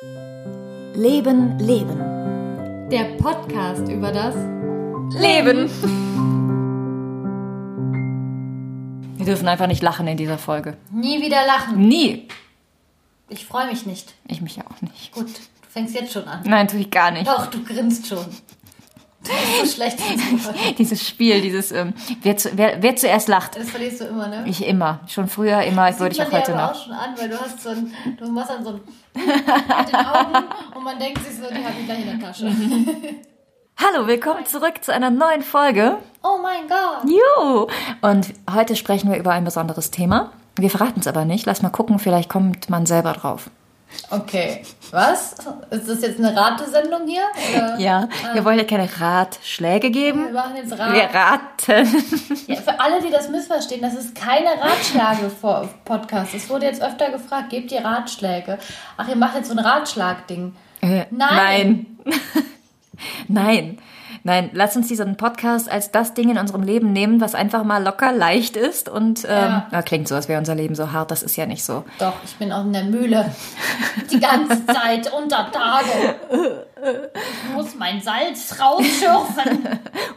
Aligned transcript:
Leben, 0.00 1.58
Leben. 1.58 2.88
Der 2.88 3.16
Podcast 3.16 3.88
über 3.88 4.12
das 4.12 4.36
Leben. 5.20 5.68
Wir 9.16 9.26
dürfen 9.26 9.48
einfach 9.48 9.66
nicht 9.66 9.82
lachen 9.82 10.06
in 10.06 10.16
dieser 10.16 10.38
Folge. 10.38 10.76
Nie 10.92 11.20
wieder 11.20 11.44
lachen. 11.44 11.80
Nie. 11.80 12.28
Ich 13.28 13.44
freue 13.44 13.66
mich 13.66 13.86
nicht. 13.86 14.14
Ich 14.28 14.40
mich 14.40 14.60
auch 14.60 14.80
nicht. 14.82 15.10
Gut, 15.12 15.26
du 15.26 15.68
fängst 15.68 15.96
jetzt 15.96 16.12
schon 16.12 16.28
an. 16.28 16.44
Nein, 16.44 16.68
tue 16.68 16.78
ich 16.78 16.90
gar 16.92 17.10
nicht. 17.10 17.26
Doch, 17.26 17.46
du 17.46 17.64
grinst 17.64 18.06
schon. 18.06 18.24
So 19.60 19.66
schlecht. 19.66 19.98
Dieses 20.78 21.06
Spiel, 21.06 21.40
dieses, 21.40 21.72
ähm, 21.72 21.92
wer, 22.22 22.36
zu, 22.36 22.50
wer, 22.54 22.82
wer 22.82 22.96
zuerst 22.96 23.28
lacht. 23.28 23.56
Das 23.56 23.70
verlierst 23.70 24.00
du 24.00 24.04
immer, 24.06 24.28
ne? 24.28 24.44
Ich 24.46 24.64
immer. 24.66 25.00
Schon 25.06 25.28
früher, 25.28 25.62
immer, 25.62 25.88
Das 25.90 26.00
würde 26.00 26.14
ich 26.14 26.22
auch 26.22 26.32
heute 26.32 26.52
noch. 26.52 26.70
auch 26.72 26.84
schon 26.84 26.92
an, 26.92 27.10
weil 27.16 27.28
du 27.28 27.38
hast 27.40 27.62
so 27.62 27.70
ein, 27.70 27.92
du 28.18 28.28
machst 28.30 28.50
dann 28.50 28.64
so 28.64 28.70
ein 28.70 28.80
mit 29.14 29.88
den 29.88 29.94
Augen 29.96 30.44
und 30.74 30.84
man 30.84 30.98
denkt 30.98 31.24
sich 31.24 31.36
so, 31.36 31.42
die 31.48 31.64
habe 31.64 31.74
ich 31.78 31.86
gleich 31.86 32.00
in 32.00 32.18
der 32.18 32.28
Tasche. 32.28 32.46
Hallo, 33.76 34.06
willkommen 34.06 34.44
zurück 34.46 34.82
zu 34.82 34.92
einer 34.92 35.10
neuen 35.10 35.42
Folge. 35.42 35.98
Oh 36.22 36.38
mein 36.42 36.66
Gott. 36.68 37.04
Juhu! 37.08 37.66
Und 38.00 38.32
heute 38.52 38.76
sprechen 38.76 39.10
wir 39.10 39.18
über 39.18 39.32
ein 39.32 39.44
besonderes 39.44 39.90
Thema. 39.90 40.32
Wir 40.56 40.70
verraten 40.70 41.00
es 41.00 41.06
aber 41.06 41.24
nicht. 41.24 41.46
Lass 41.46 41.62
mal 41.62 41.70
gucken, 41.70 41.98
vielleicht 42.00 42.28
kommt 42.28 42.68
man 42.70 42.86
selber 42.86 43.12
drauf. 43.12 43.50
Okay, 44.10 44.62
was? 44.90 45.34
Ist 45.70 45.88
das 45.88 46.02
jetzt 46.02 46.18
eine 46.18 46.34
Ratesendung 46.34 47.06
hier? 47.06 47.22
Oder? 47.54 47.78
Ja, 47.78 48.08
wir 48.32 48.44
wollen 48.44 48.58
ja 48.58 48.64
keine 48.64 48.88
Ratschläge 49.00 49.88
Wir 49.88 49.90
geben. 49.90 50.32
machen 50.32 50.56
jetzt 50.56 50.72
Rat. 50.78 50.94
Wir 50.94 51.02
raten. 51.04 52.44
Ja, 52.46 52.56
für 52.56 52.80
alle, 52.80 53.02
die 53.02 53.10
das 53.10 53.28
missverstehen, 53.28 53.82
das 53.82 53.94
ist 53.94 54.14
keine 54.14 54.48
Ratschläge-Podcast. 54.60 56.34
Es 56.34 56.48
wurde 56.48 56.66
jetzt 56.66 56.82
öfter 56.82 57.10
gefragt, 57.10 57.50
gebt 57.50 57.70
ihr 57.72 57.84
Ratschläge? 57.84 58.58
Ach, 58.96 59.08
ihr 59.08 59.16
macht 59.16 59.36
jetzt 59.36 59.48
so 59.50 59.54
ein 59.56 59.58
Ratschlag-Ding. 59.64 60.54
Äh, 60.80 61.04
Nein. 61.10 61.86
Nein. 62.04 62.14
Nein. 63.28 63.78
Nein, 64.24 64.50
lass 64.52 64.76
uns 64.76 64.88
diesen 64.88 65.16
Podcast 65.16 65.70
als 65.70 65.90
das 65.92 66.12
Ding 66.12 66.28
in 66.30 66.38
unserem 66.38 66.62
Leben 66.62 66.92
nehmen, 66.92 67.20
was 67.20 67.34
einfach 67.34 67.62
mal 67.62 67.82
locker 67.82 68.12
leicht 68.12 68.56
ist 68.56 68.88
und 68.88 69.24
ähm, 69.24 69.30
Ja. 69.30 69.66
ja, 69.70 69.82
klingt 69.82 70.08
so, 70.08 70.16
als 70.16 70.28
wäre 70.28 70.38
unser 70.40 70.54
Leben 70.56 70.74
so 70.74 70.90
hart. 70.92 71.10
Das 71.10 71.22
ist 71.22 71.36
ja 71.36 71.46
nicht 71.46 71.64
so. 71.64 71.84
Doch, 71.98 72.14
ich 72.24 72.34
bin 72.36 72.50
auch 72.52 72.64
in 72.64 72.72
der 72.72 72.84
Mühle. 72.84 73.32
Die 74.10 74.18
ganze 74.18 74.66
Zeit, 74.66 75.12
unter 75.12 75.50
Tage. 75.52 76.16
Ich 77.14 77.54
muss 77.54 77.74
mein 77.76 78.00
Salz 78.02 78.56
rausschürfen. 78.60 79.68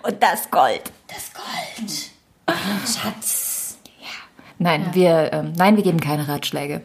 Und 0.03 0.23
das 0.23 0.49
Gold. 0.49 0.91
Das 1.07 1.31
Gold. 1.33 1.91
Mein 2.47 2.57
Schatz. 2.87 3.77
Nein, 4.57 4.87
wir, 4.93 5.29
ähm, 5.33 5.53
nein, 5.57 5.75
wir 5.75 5.83
geben 5.83 5.99
keine 5.99 6.27
Ratschläge. 6.27 6.81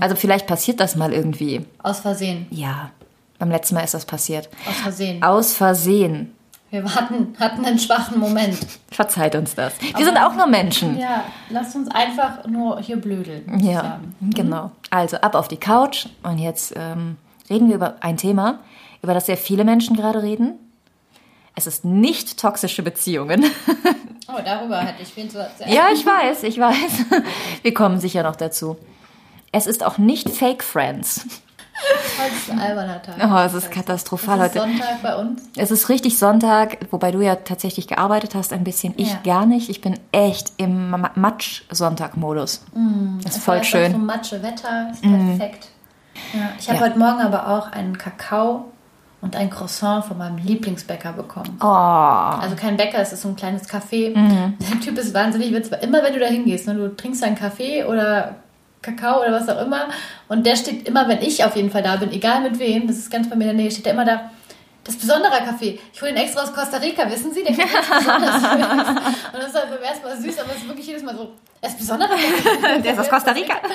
Also 0.00 0.16
vielleicht 0.16 0.46
passiert 0.46 0.80
das 0.80 0.96
mal 0.96 1.12
irgendwie. 1.12 1.66
Aus 1.82 2.00
Versehen. 2.00 2.46
Ja, 2.50 2.90
beim 3.38 3.50
letzten 3.50 3.74
Mal 3.74 3.82
ist 3.84 3.94
das 3.94 4.04
passiert. 4.04 4.48
Aus 4.68 4.76
Versehen. 4.76 5.22
Aus 5.22 5.52
Versehen. 5.52 6.34
Wir 6.70 6.84
hatten, 6.94 7.34
hatten 7.40 7.64
einen 7.64 7.78
schwachen 7.78 8.18
Moment. 8.20 8.58
Verzeiht 8.90 9.34
uns 9.34 9.54
das. 9.54 9.72
Wir 9.80 10.04
sind 10.04 10.18
auch 10.18 10.34
nur 10.34 10.46
Menschen. 10.46 10.98
Ja, 10.98 11.24
lasst 11.48 11.74
uns 11.74 11.88
einfach 11.90 12.46
nur 12.46 12.80
hier 12.80 12.96
blödeln. 12.96 13.60
Ja, 13.60 13.80
sagen. 13.82 14.14
genau. 14.34 14.70
Also 14.90 15.16
ab 15.18 15.34
auf 15.34 15.48
die 15.48 15.56
Couch 15.56 16.06
und 16.22 16.38
jetzt 16.38 16.74
ähm, 16.76 17.16
reden 17.48 17.68
wir 17.68 17.76
über 17.76 17.96
ein 18.00 18.18
Thema, 18.18 18.58
über 19.02 19.14
das 19.14 19.26
sehr 19.26 19.38
viele 19.38 19.64
Menschen 19.64 19.96
gerade 19.96 20.22
reden. 20.22 20.58
Es 21.54 21.66
ist 21.66 21.84
nicht 21.86 22.38
toxische 22.38 22.82
Beziehungen. 22.82 23.44
Oh, 24.30 24.40
darüber 24.44 24.78
hätte 24.80 25.02
ich 25.02 25.08
viel 25.08 25.26
zu 25.30 25.38
erzählen. 25.38 25.72
ja, 25.72 25.86
ich 25.90 26.04
weiß, 26.04 26.42
ich 26.42 26.58
weiß. 26.58 27.22
Wir 27.62 27.72
kommen 27.72 27.98
sicher 27.98 28.22
noch 28.22 28.36
dazu. 28.36 28.76
Es 29.52 29.66
ist 29.66 29.82
auch 29.82 29.96
nicht 29.96 30.28
Fake 30.28 30.62
Friends. 30.62 31.24
Heute 32.20 32.34
ist 32.34 32.50
ein 32.50 32.58
alberner 32.58 33.00
Tag. 33.02 33.14
Oh, 33.24 33.38
es 33.46 33.54
ist 33.54 33.70
katastrophal 33.70 34.40
Es 34.40 34.54
ist 34.54 34.60
heute. 34.60 34.70
Sonntag 34.72 35.02
bei 35.02 35.16
uns. 35.16 35.42
Es 35.56 35.70
ist 35.70 35.88
richtig 35.88 36.18
Sonntag, 36.18 36.78
wobei 36.90 37.12
du 37.12 37.20
ja 37.20 37.36
tatsächlich 37.36 37.86
gearbeitet 37.86 38.34
hast 38.34 38.52
ein 38.52 38.64
bisschen. 38.64 38.94
Ich 38.96 39.10
Ja. 39.10 39.18
gar 39.24 39.46
nicht. 39.46 39.68
Ich 39.70 39.80
bin 39.80 39.98
echt 40.12 40.52
im 40.56 40.90
Ma- 40.90 41.10
Matsch-Sonntag-Modus. 41.14 42.64
Das 43.22 43.36
ist 43.36 43.44
voll 43.44 43.56
jetzt 43.56 43.66
auch 43.68 43.70
So 43.72 43.78
schön. 43.78 43.92
Mhm. 44.00 44.06
Matsche 44.06 44.42
Wetter, 44.42 44.88
ist 44.92 45.02
perfekt. 45.02 45.68
Ja, 46.34 46.50
ich 46.58 46.68
habe 46.68 46.78
Ja. 46.80 46.84
heute 46.86 46.98
Morgen 46.98 47.20
aber 47.20 47.48
auch 47.48 47.70
einen 47.70 47.96
Kakao 47.96 48.64
und 49.20 49.36
ein 49.36 49.50
Croissant 49.50 50.04
von 50.04 50.18
meinem 50.18 50.38
Lieblingsbäcker 50.38 51.12
bekommen. 51.12 51.58
Oh, 51.60 51.64
Also 51.66 52.56
kein 52.56 52.76
Bäcker, 52.76 52.98
es 52.98 53.12
ist 53.12 53.22
so 53.22 53.28
ein 53.28 53.36
kleines 53.36 53.68
Café. 53.68 54.12
Der 54.14 54.80
Typ 54.80 54.98
ist 54.98 55.14
wahnsinnig 55.14 55.52
witzig. 55.52 55.74
Immer 55.82 56.02
wenn 56.02 56.12
du 56.14 56.18
da 56.20 56.26
hingehst, 56.26 56.66
ne, 56.66 56.74
du 56.74 56.94
trinkst 56.96 57.22
einen 57.22 57.36
Kaffee 57.36 57.84
oder 57.84 58.34
Kakao 58.82 59.20
oder 59.20 59.32
was 59.32 59.48
auch 59.48 59.60
immer 59.64 59.88
und 60.28 60.46
der 60.46 60.56
steht 60.56 60.88
immer, 60.88 61.08
wenn 61.08 61.20
ich 61.22 61.44
auf 61.44 61.56
jeden 61.56 61.70
Fall 61.70 61.82
da 61.82 61.96
bin, 61.96 62.12
egal 62.12 62.40
mit 62.42 62.58
wem, 62.58 62.86
das 62.86 62.96
ist 62.96 63.10
ganz 63.10 63.28
bei 63.28 63.36
mir 63.36 63.50
in 63.50 63.56
der 63.56 63.62
Nähe, 63.64 63.70
steht 63.70 63.86
der 63.86 63.92
immer 63.94 64.04
da, 64.04 64.30
das 64.84 64.94
ist 64.94 65.00
besonderer 65.02 65.40
Kaffee. 65.40 65.78
Ich 65.92 66.00
hole 66.00 66.12
den 66.14 66.22
extra 66.22 66.42
aus 66.44 66.54
Costa 66.54 66.78
Rica, 66.78 67.10
wissen 67.10 67.30
Sie? 67.34 67.42
Der 67.42 67.50
ist 67.50 67.58
ganz 67.58 67.86
besonders 67.98 68.36
für. 68.36 68.52
Und 69.34 69.34
das 69.34 69.48
ist 69.48 69.54
halt 69.54 69.70
beim 69.70 69.82
ersten 69.82 70.04
Mal 70.06 70.16
süß, 70.16 70.38
aber 70.38 70.50
es 70.52 70.56
ist 70.58 70.68
wirklich 70.68 70.86
jedes 70.86 71.02
Mal 71.02 71.14
so, 71.14 71.32
er 71.60 71.68
ist 71.68 71.76
besonderer 71.78 72.08
Kaffee. 72.08 72.80
der 72.82 72.92
ist 72.94 72.98
aus 73.00 73.08
Costa 73.10 73.32
Rica. 73.32 73.54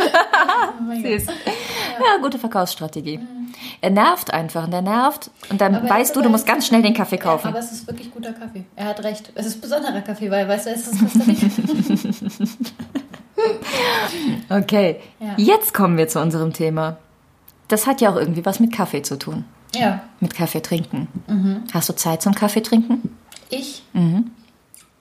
Oh. 0.86 0.96
Süß. 0.96 1.26
Ja, 1.28 2.18
gute 2.22 2.38
Verkaufsstrategie. 2.40 3.20
Er 3.82 3.90
nervt 3.92 4.34
einfach 4.34 4.66
und 4.66 4.72
der 4.72 4.82
nervt 4.82 5.30
und 5.50 5.62
dann 5.62 5.76
Aber 5.76 5.90
weißt 5.90 6.16
du, 6.16 6.22
du 6.22 6.30
musst 6.30 6.46
ganz 6.46 6.66
schnell 6.68 6.82
den 6.82 6.94
Kaffee 6.94 7.16
Ja, 7.18 7.22
kaufen. 7.24 7.48
aber 7.48 7.60
es 7.60 7.72
ist 7.72 7.88
wirklich 7.88 8.12
guter 8.12 8.34
Kaffee. 8.34 8.64
Er 8.76 8.86
hat 8.86 9.04
recht. 9.04 9.32
Es 9.36 9.46
ist 9.46 9.62
besonderer 9.62 10.02
Kaffee, 10.02 10.30
weil, 10.32 10.48
weißt 10.48 10.66
du, 10.66 10.70
es 10.72 10.88
ist 10.88 11.00
Costa 11.00 11.24
Rica. 11.26 11.48
Okay, 14.50 15.00
Ja. 15.20 15.34
jetzt 15.38 15.74
kommen 15.74 15.98
wir 15.98 16.08
zu 16.08 16.20
unserem 16.22 16.54
Thema. 16.54 16.98
Das 17.68 17.88
hat 17.88 18.02
ja 18.02 18.12
auch 18.12 18.16
irgendwie 18.16 18.46
was 18.46 18.60
mit 18.60 18.72
Kaffee 18.74 19.02
zu 19.02 19.18
tun. 19.18 19.46
ja, 19.76 20.02
Mit 20.20 20.34
Kaffee 20.36 20.62
trinken. 20.62 21.08
Mhm. 21.28 21.64
Hast 21.74 21.90
du 21.90 21.94
Zeit 21.96 22.22
zum 22.22 22.36
Kaffee 22.36 22.62
trinken? 22.62 23.16
ich 23.50 23.84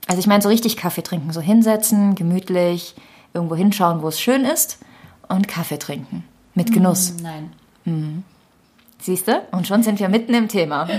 Also 0.06 0.18
ich 0.20 0.26
meine 0.26 0.42
so 0.42 0.48
richtig 0.48 0.76
Kaffee 0.76 1.02
trinken, 1.02 1.32
so 1.32 1.40
hinsetzen, 1.40 2.14
gemütlich, 2.14 2.94
irgendwo 3.34 3.54
hinschauen, 3.56 4.02
wo 4.02 4.08
es 4.08 4.20
schön 4.20 4.44
ist 4.44 4.78
und 5.28 5.48
Kaffee 5.48 5.78
trinken. 5.78 6.24
Mit 6.54 6.72
Genuss. 6.72 7.14
Nein. 7.22 7.52
Siehst 9.00 9.26
du? 9.28 9.42
Und 9.52 9.66
schon 9.66 9.82
sind 9.82 9.98
wir 10.00 10.08
mitten 10.08 10.34
im 10.34 10.48
Thema. 10.48 10.88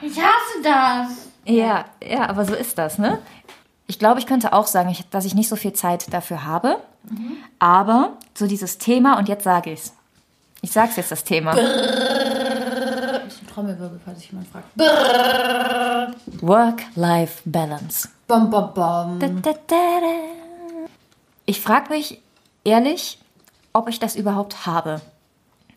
Ich 0.00 0.16
hasse 0.16 0.62
das. 0.62 1.28
Ja, 1.44 1.84
ja, 2.06 2.28
aber 2.28 2.44
so 2.44 2.54
ist 2.54 2.78
das, 2.78 2.98
ne? 2.98 3.18
Ich 3.88 3.98
glaube, 3.98 4.20
ich 4.20 4.26
könnte 4.26 4.52
auch 4.52 4.66
sagen, 4.66 4.90
ich, 4.90 5.08
dass 5.08 5.24
ich 5.24 5.34
nicht 5.34 5.48
so 5.48 5.56
viel 5.56 5.72
Zeit 5.72 6.12
dafür 6.12 6.44
habe. 6.44 6.76
Aber 7.58 8.12
so 8.34 8.46
dieses 8.46 8.78
Thema, 8.78 9.18
und 9.18 9.28
jetzt 9.28 9.44
sage 9.44 9.72
ich's. 9.72 9.94
Ich 10.60 10.72
sag's 10.72 10.96
jetzt, 10.96 11.10
das 11.10 11.24
Thema. 11.24 11.54
Das 11.54 11.64
ist 13.34 13.42
ein 13.42 13.46
Trommelwirbel, 13.52 13.98
falls 14.04 14.18
sich 14.18 14.30
jemand 14.30 14.48
fragt. 14.48 14.66
Work-Life-Balance. 16.42 18.08
Bom, 18.26 18.50
bom, 18.50 18.74
bom. 18.74 19.18
Da, 19.18 19.28
da, 19.28 19.52
da, 19.52 19.56
da. 19.66 20.14
Ich 21.46 21.60
frage 21.60 21.90
mich 21.90 22.20
ehrlich, 22.64 23.18
ob 23.72 23.88
ich 23.88 23.98
das 23.98 24.16
überhaupt 24.16 24.66
habe. 24.66 25.00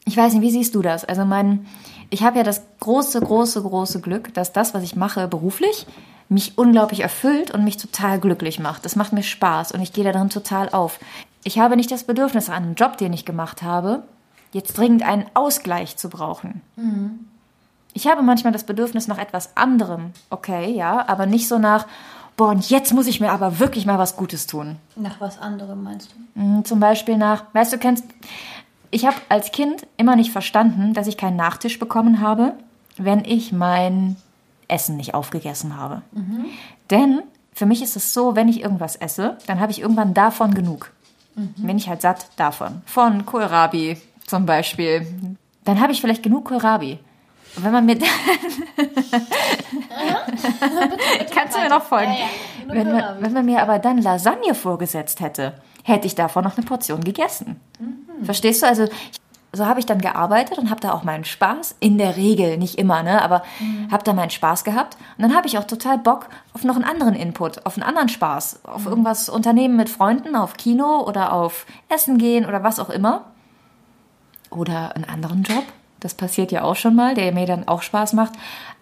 Ich 0.03 0.17
weiß 0.17 0.33
nicht, 0.33 0.41
wie 0.41 0.51
siehst 0.51 0.75
du 0.75 0.81
das? 0.81 1.05
Also 1.05 1.23
mein, 1.23 1.65
ich 2.09 2.23
habe 2.23 2.39
ja 2.39 2.43
das 2.43 2.63
große, 2.81 3.21
große, 3.21 3.61
große 3.61 4.01
Glück, 4.01 4.33
dass 4.33 4.51
das, 4.51 4.73
was 4.73 4.83
ich 4.83 4.95
mache 4.95 5.27
beruflich, 5.27 5.85
mich 6.31 6.57
unglaublich 6.57 7.01
erfüllt 7.01 7.51
und 7.51 7.65
mich 7.65 7.75
total 7.75 8.17
glücklich 8.19 8.57
macht. 8.57 8.85
Das 8.85 8.95
macht 8.95 9.11
mir 9.11 9.21
Spaß 9.21 9.73
und 9.73 9.81
ich 9.81 9.91
gehe 9.91 10.05
darin 10.09 10.29
total 10.29 10.69
auf. 10.69 10.97
Ich 11.43 11.59
habe 11.59 11.75
nicht 11.75 11.91
das 11.91 12.05
Bedürfnis 12.05 12.49
an 12.49 12.63
einem 12.63 12.75
Job, 12.75 12.97
den 12.97 13.11
ich 13.11 13.25
gemacht 13.25 13.63
habe, 13.63 14.03
jetzt 14.53 14.77
dringend 14.77 15.03
einen 15.03 15.25
Ausgleich 15.33 15.97
zu 15.97 16.07
brauchen. 16.09 16.61
Ich 17.93 18.07
habe 18.07 18.21
manchmal 18.21 18.53
das 18.53 18.63
Bedürfnis 18.63 19.09
nach 19.09 19.17
etwas 19.17 19.57
anderem, 19.57 20.11
okay, 20.29 20.71
ja, 20.73 21.05
aber 21.09 21.25
nicht 21.25 21.49
so 21.49 21.57
nach, 21.57 21.85
boah, 22.37 22.49
und 22.49 22.69
jetzt 22.69 22.93
muss 22.93 23.07
ich 23.07 23.19
mir 23.19 23.31
aber 23.31 23.59
wirklich 23.59 23.85
mal 23.85 23.97
was 23.99 24.15
Gutes 24.15 24.47
tun. 24.47 24.77
Nach 24.95 25.19
was 25.19 25.37
anderem 25.37 25.83
meinst 25.83 26.11
du? 26.11 26.41
Hm, 26.41 26.63
Zum 26.63 26.79
Beispiel 26.79 27.17
nach, 27.17 27.43
weißt 27.51 27.73
du, 27.73 27.77
kennst, 27.77 28.05
ich 28.89 29.05
habe 29.05 29.17
als 29.27 29.51
Kind 29.51 29.85
immer 29.97 30.15
nicht 30.15 30.31
verstanden, 30.31 30.93
dass 30.93 31.07
ich 31.07 31.17
keinen 31.17 31.35
Nachtisch 31.35 31.77
bekommen 31.77 32.21
habe, 32.21 32.53
wenn 32.97 33.25
ich 33.25 33.51
mein 33.51 34.15
Essen 34.71 34.97
nicht 34.97 35.13
aufgegessen 35.13 35.77
habe. 35.77 36.01
Denn 36.89 37.23
für 37.53 37.65
mich 37.65 37.81
ist 37.81 37.95
es 37.95 38.13
so, 38.13 38.35
wenn 38.35 38.47
ich 38.47 38.61
irgendwas 38.61 38.95
esse, 38.95 39.37
dann 39.47 39.59
habe 39.59 39.71
ich 39.71 39.81
irgendwann 39.81 40.13
davon 40.13 40.53
genug. 40.53 40.91
Bin 41.35 41.77
ich 41.77 41.87
halt 41.87 42.01
satt 42.01 42.27
davon. 42.35 42.81
Von 42.85 43.25
Kohlrabi 43.25 43.97
zum 44.25 44.45
Beispiel. 44.45 45.07
Dann 45.63 45.79
habe 45.79 45.91
ich 45.93 46.01
vielleicht 46.01 46.23
genug 46.23 46.45
Kohlrabi. 46.45 46.99
Und 47.55 47.63
wenn 47.63 47.71
man 47.71 47.85
mir 47.85 47.97
Kannst 51.33 51.55
du 51.55 51.61
mir 51.61 51.69
noch 51.69 51.83
folgen? 51.83 52.13
Ja, 52.13 52.19
ja. 52.19 52.27
Wenn 52.67 52.91
man, 52.91 53.21
wenn 53.21 53.33
man 53.33 53.45
mir 53.45 53.61
aber 53.61 53.79
dann 53.79 53.97
Lasagne 53.97 54.55
vorgesetzt 54.55 55.19
hätte, 55.19 55.53
hätte 55.83 56.07
ich 56.07 56.15
davon 56.15 56.43
noch 56.43 56.57
eine 56.57 56.65
Portion 56.65 57.03
gegessen. 57.03 57.59
Mhm. 57.79 58.25
Verstehst 58.25 58.61
du? 58.61 58.67
Also 58.67 58.83
ich, 58.83 59.20
so 59.53 59.65
habe 59.65 59.79
ich 59.81 59.85
dann 59.85 59.99
gearbeitet 59.99 60.57
und 60.57 60.69
habe 60.69 60.79
da 60.79 60.93
auch 60.93 61.03
meinen 61.03 61.25
Spaß. 61.25 61.75
In 61.81 61.97
der 61.97 62.15
Regel, 62.15 62.57
nicht 62.57 62.77
immer, 62.77 63.03
ne? 63.03 63.21
Aber 63.21 63.43
Mhm. 63.59 63.91
habe 63.91 64.03
da 64.03 64.13
meinen 64.13 64.29
Spaß 64.29 64.63
gehabt. 64.63 64.95
Und 65.17 65.23
dann 65.23 65.35
habe 65.35 65.47
ich 65.47 65.57
auch 65.57 65.65
total 65.65 65.97
Bock 65.97 66.27
auf 66.53 66.63
noch 66.63 66.75
einen 66.75 66.85
anderen 66.85 67.15
Input, 67.15 67.65
auf 67.65 67.75
einen 67.77 67.83
anderen 67.83 68.07
Spaß, 68.09 68.61
Mhm. 68.65 68.71
auf 68.73 68.85
irgendwas 68.85 69.27
Unternehmen 69.29 69.75
mit 69.75 69.89
Freunden, 69.89 70.35
auf 70.37 70.53
Kino 70.55 71.05
oder 71.05 71.33
auf 71.33 71.65
Essen 71.89 72.17
gehen 72.17 72.45
oder 72.45 72.63
was 72.63 72.79
auch 72.79 72.89
immer. 72.89 73.25
oder 74.49 74.95
einen 74.95 75.05
anderen 75.05 75.43
Job. 75.43 75.63
Das 76.01 76.13
passiert 76.13 76.51
ja 76.51 76.63
auch 76.63 76.75
schon 76.75 76.93
mal, 76.93 77.13
der 77.15 77.31
mir 77.31 77.45
dann 77.45 77.67
auch 77.69 77.81
Spaß 77.81 78.11
macht. 78.13 78.33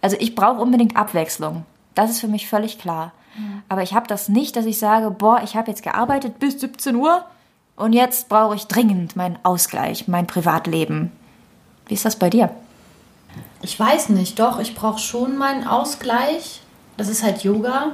Also 0.02 0.18
ich 0.20 0.34
brauche 0.34 0.60
unbedingt 0.60 0.96
Abwechslung. 0.98 1.64
Das 1.94 2.10
ist 2.10 2.20
für 2.22 2.28
mich 2.28 2.48
völlig 2.50 2.80
klar. 2.80 3.12
Aber 3.70 3.84
ich 3.84 3.94
habe 3.94 4.08
das 4.08 4.30
nicht, 4.30 4.56
dass 4.56 4.66
ich 4.66 4.80
sage, 4.80 5.12
boah, 5.12 5.42
ich 5.44 5.56
habe 5.56 5.70
jetzt 5.70 5.84
gearbeitet 5.84 6.40
bis 6.40 6.60
17 6.60 6.96
Uhr 6.96 7.24
und 7.80 7.94
jetzt 7.94 8.28
brauche 8.28 8.56
ich 8.56 8.68
dringend 8.68 9.16
meinen 9.16 9.40
Ausgleich, 9.44 10.08
mein 10.08 10.28
Privatleben. 10.28 11.12
Wie 11.88 11.94
ist 11.94 12.06
das 12.06 12.18
bei 12.18 12.30
dir? 12.30 12.52
Ich 13.62 13.80
weiß 13.80 14.10
nicht, 14.10 14.38
doch, 14.38 14.60
ich 14.60 14.76
brauche 14.76 15.00
schon 15.00 15.38
meinen 15.38 15.66
Ausgleich. 15.66 16.62
Das 16.98 17.08
ist 17.08 17.24
halt 17.24 17.44
Yoga. 17.44 17.94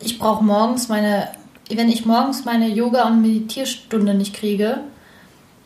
Ich 0.00 0.18
brauche 0.18 0.44
morgens 0.44 0.88
meine, 0.88 1.28
wenn 1.70 1.88
ich 1.88 2.04
morgens 2.04 2.44
meine 2.44 2.68
Yoga- 2.68 3.06
und 3.06 3.22
Meditierstunde 3.22 4.14
nicht 4.14 4.34
kriege, 4.34 4.80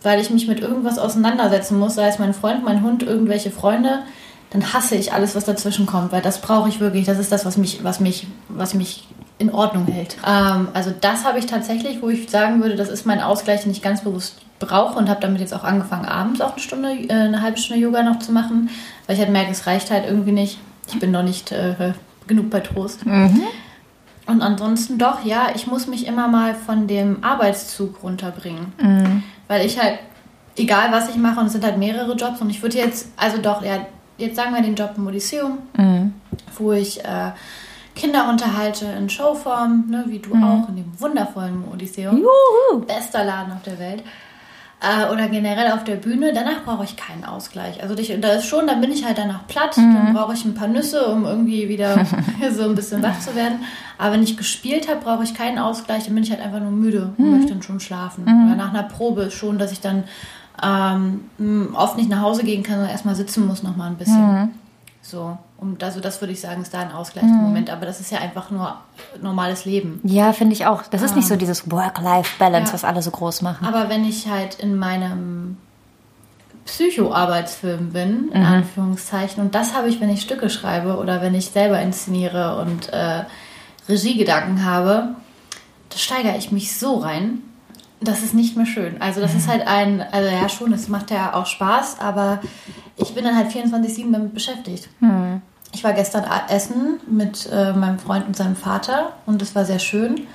weil 0.03 0.21
ich 0.21 0.31
mich 0.31 0.47
mit 0.47 0.61
irgendwas 0.61 0.99
auseinandersetzen 0.99 1.79
muss, 1.79 1.95
sei 1.95 2.09
es 2.09 2.19
mein 2.19 2.35
Freund, 2.35 2.63
mein 2.63 2.83
Hund, 2.83 3.03
irgendwelche 3.03 3.51
Freunde, 3.51 4.01
dann 4.51 4.73
hasse 4.75 4.97
ich 4.97 5.13
alles, 5.15 5.35
was 5.35 5.45
dazwischen 5.47 5.87
kommt, 5.87 6.13
weil 6.13 6.23
das 6.23 6.41
brauche 6.41 6.69
ich 6.69 6.79
wirklich. 6.79 7.07
Das 7.07 7.19
ist 7.19 7.33
das, 7.33 7.47
was 7.47 7.57
mich, 7.57 7.83
was 7.85 8.01
mich, 8.01 8.27
was 8.49 8.75
mich 8.75 9.09
in 9.41 9.53
Ordnung 9.53 9.87
hält. 9.87 10.17
Ähm, 10.27 10.69
also 10.75 10.93
das 11.01 11.25
habe 11.25 11.39
ich 11.39 11.47
tatsächlich, 11.47 12.03
wo 12.03 12.11
ich 12.11 12.29
sagen 12.29 12.61
würde, 12.61 12.77
das 12.77 12.91
ist 12.91 13.07
mein 13.07 13.21
Ausgleich, 13.21 13.63
den 13.63 13.73
ich 13.73 13.81
ganz 13.81 14.03
bewusst 14.03 14.37
brauche 14.59 14.99
und 14.99 15.09
habe 15.09 15.21
damit 15.21 15.41
jetzt 15.41 15.55
auch 15.55 15.65
angefangen, 15.65 16.05
abends 16.05 16.43
auch 16.43 16.53
eine 16.53 16.61
Stunde, 16.61 16.91
äh, 16.93 17.13
eine 17.13 17.41
halbe 17.41 17.57
Stunde 17.57 17.83
Yoga 17.83 18.03
noch 18.03 18.19
zu 18.19 18.33
machen, 18.33 18.69
weil 19.07 19.17
ich 19.17 19.21
halt 19.21 19.33
merke, 19.33 19.51
es 19.51 19.67
reicht 19.67 19.91
halt 19.91 20.05
irgendwie 20.07 20.33
nicht. 20.33 20.59
Ich 20.87 20.99
bin 20.99 21.11
noch 21.11 21.23
nicht 21.23 21.53
äh, 21.53 21.95
genug 22.27 22.51
bei 22.51 22.61
Trost. 22.61 23.07
Mhm. 23.07 23.43
Und 24.27 24.43
ansonsten 24.43 24.99
doch, 24.99 25.25
ja, 25.25 25.49
ich 25.55 25.67
muss 25.67 25.87
mich 25.87 26.07
immer 26.07 26.29
mal 26.29 26.55
von 26.55 26.87
dem 26.87 27.25
Arbeitszug 27.25 28.03
runterbringen. 28.03 28.73
Mhm. 28.81 29.23
Weil 29.49 29.65
ich 29.65 29.81
halt, 29.81 29.99
egal 30.57 30.93
was 30.93 31.09
ich 31.09 31.17
mache, 31.17 31.41
und 31.41 31.47
es 31.47 31.53
sind 31.53 31.65
halt 31.65 31.79
mehrere 31.79 32.15
Jobs, 32.15 32.43
und 32.43 32.51
ich 32.51 32.63
würde 32.63 32.77
jetzt, 32.77 33.09
also 33.17 33.39
doch, 33.39 33.65
ja, 33.65 33.87
jetzt 34.19 34.37
sagen 34.37 34.55
wir 34.55 34.63
den 34.63 34.75
Job 34.75 34.93
im 34.97 35.07
Odysseum, 35.07 35.59
mhm. 35.77 36.13
wo 36.59 36.73
ich 36.73 37.03
äh, 37.03 37.31
Kinder 38.01 38.31
unterhalte 38.31 38.87
in 38.87 39.11
Showform, 39.11 39.85
ne, 39.89 40.05
wie 40.09 40.21
du 40.21 40.35
mhm. 40.35 40.45
auch, 40.45 40.69
in 40.71 40.77
dem 40.77 40.93
wundervollen 40.99 41.65
Odysseum. 41.71 42.17
Juhu. 42.17 42.81
Bester 42.87 43.25
Laden 43.25 43.53
auf 43.53 43.63
der 43.63 43.79
Welt. 43.79 44.03
Äh, 44.81 45.13
oder 45.13 45.29
generell 45.29 45.73
auf 45.73 45.85
der 45.85 45.97
Bühne, 45.97 46.33
danach 46.33 46.65
brauche 46.65 46.85
ich 46.85 46.97
keinen 46.97 47.27
Ausgleich. 47.27 47.83
Also 47.83 47.95
ich, 47.99 48.19
da 48.19 48.33
ist 48.33 48.47
schon, 48.47 48.67
dann 48.67 48.81
bin 48.81 48.91
ich 48.91 49.05
halt 49.05 49.19
danach 49.19 49.47
platt, 49.47 49.77
mhm. 49.77 49.95
dann 49.95 50.15
brauche 50.15 50.33
ich 50.33 50.47
ein 50.47 50.55
paar 50.55 50.69
Nüsse, 50.69 51.05
um 51.09 51.27
irgendwie 51.27 51.69
wieder 51.69 52.07
so 52.51 52.65
ein 52.65 52.75
bisschen 52.75 53.03
wach 53.03 53.21
zu 53.21 53.35
werden. 53.35 53.61
Aber 53.99 54.15
wenn 54.15 54.23
ich 54.23 54.39
gespielt 54.39 54.89
habe, 54.89 55.01
brauche 55.01 55.23
ich 55.23 55.35
keinen 55.35 55.59
Ausgleich, 55.59 56.07
dann 56.07 56.15
bin 56.15 56.25
ich 56.25 56.31
halt 56.31 56.41
einfach 56.41 56.61
nur 56.61 56.71
müde 56.71 57.13
und 57.19 57.27
mhm. 57.27 57.37
möchte 57.37 57.53
dann 57.53 57.63
schon 57.63 57.81
schlafen. 57.81 58.25
Mhm. 58.25 58.47
Oder 58.47 58.57
nach 58.57 58.73
einer 58.73 58.85
Probe 58.85 59.25
ist 59.25 59.35
schon, 59.35 59.59
dass 59.59 59.73
ich 59.73 59.81
dann 59.81 60.05
ähm, 60.63 61.75
oft 61.75 61.99
nicht 61.99 62.09
nach 62.09 62.23
Hause 62.23 62.45
gehen 62.45 62.63
kann, 62.63 62.77
sondern 62.77 62.93
erstmal 62.93 63.15
sitzen 63.15 63.47
muss 63.47 63.63
noch 63.63 63.77
mal 63.77 63.89
ein 63.89 63.97
bisschen. 63.97 64.55
Mhm. 65.03 65.07
So, 65.07 65.39
und 65.59 65.83
also 65.83 66.01
das 66.01 66.21
würde 66.21 66.33
ich 66.33 66.41
sagen, 66.41 66.63
ist 66.63 66.73
da 66.75 66.81
ein 66.81 66.93
Ausgleich 66.93 67.25
im 67.25 67.37
mhm. 67.37 67.43
Moment, 67.43 67.71
aber 67.71 67.87
das 67.87 68.01
ist 68.01 68.11
ja 68.11 68.19
einfach 68.19 68.51
nur 68.51 68.77
normales 69.21 69.65
Leben. 69.65 70.01
Ja, 70.05 70.33
finde 70.33 70.55
ich 70.55 70.67
auch. 70.67 70.83
Das 70.85 71.03
ist 71.03 71.17
nicht 71.17 71.29
so 71.29 71.35
ähm, 71.35 71.41
dieses 71.41 71.71
Work-Life-Balance, 71.71 72.69
ja. 72.69 72.75
was 72.75 72.85
alle 72.85 73.03
so 73.03 73.11
groß 73.11 73.43
machen. 73.43 73.67
Aber 73.67 73.89
wenn 73.89 74.05
ich 74.05 74.29
halt 74.29 74.57
in 74.57 74.77
meinem 74.77 75.57
Psycho-Arbeitsfilm 76.67 77.93
bin, 77.93 78.31
in 78.33 78.41
mhm. 78.41 78.47
Anführungszeichen, 78.47 79.43
und 79.43 79.55
das 79.55 79.75
habe 79.75 79.89
ich, 79.89 80.01
wenn 80.01 80.11
ich 80.11 80.23
Stücke 80.23 80.51
schreibe 80.51 80.99
oder 80.99 81.23
wenn 81.23 81.35
ich 81.35 81.51
selber 81.51 81.81
inszeniere 81.81 82.59
und 82.61 82.93
äh, 82.93 83.25
Regiegedanken 83.89 84.65
habe, 84.65 85.15
da 85.89 85.99
steigere 85.99 86.37
ich 86.37 86.53
mich 86.53 86.79
so 86.79 86.99
rein 86.99 87.43
das 88.01 88.23
ist 88.23 88.35
nicht 88.35 88.57
mehr 88.57 88.67
schön. 88.67 89.01
Also 89.01 89.21
das 89.21 89.35
ist 89.35 89.47
halt 89.47 89.67
ein, 89.67 90.01
also 90.01 90.31
ja 90.31 90.49
schon, 90.49 90.73
es 90.73 90.89
macht 90.89 91.11
ja 91.11 91.35
auch 91.35 91.47
Spaß, 91.47 92.01
aber 92.01 92.41
ich 93.01 93.15
bin 93.15 93.25
dann 93.25 93.37
halt 93.37 93.51
24-7 93.51 94.13
damit 94.13 94.35
beschäftigt. 94.35 94.89
Mhm. 95.01 95.43
Ich 95.73 95.85
war 95.85 95.93
gestern 95.93 96.25
essen 96.49 97.01
mit 97.07 97.49
äh, 97.53 97.73
meinem 97.73 97.99
Freund 97.99 98.27
und 98.27 98.37
seinem 98.37 98.57
Vater 98.57 99.13
und 99.27 99.41
es 99.41 99.55
war 99.55 99.65
sehr 99.65 99.79
schön. 99.79 100.27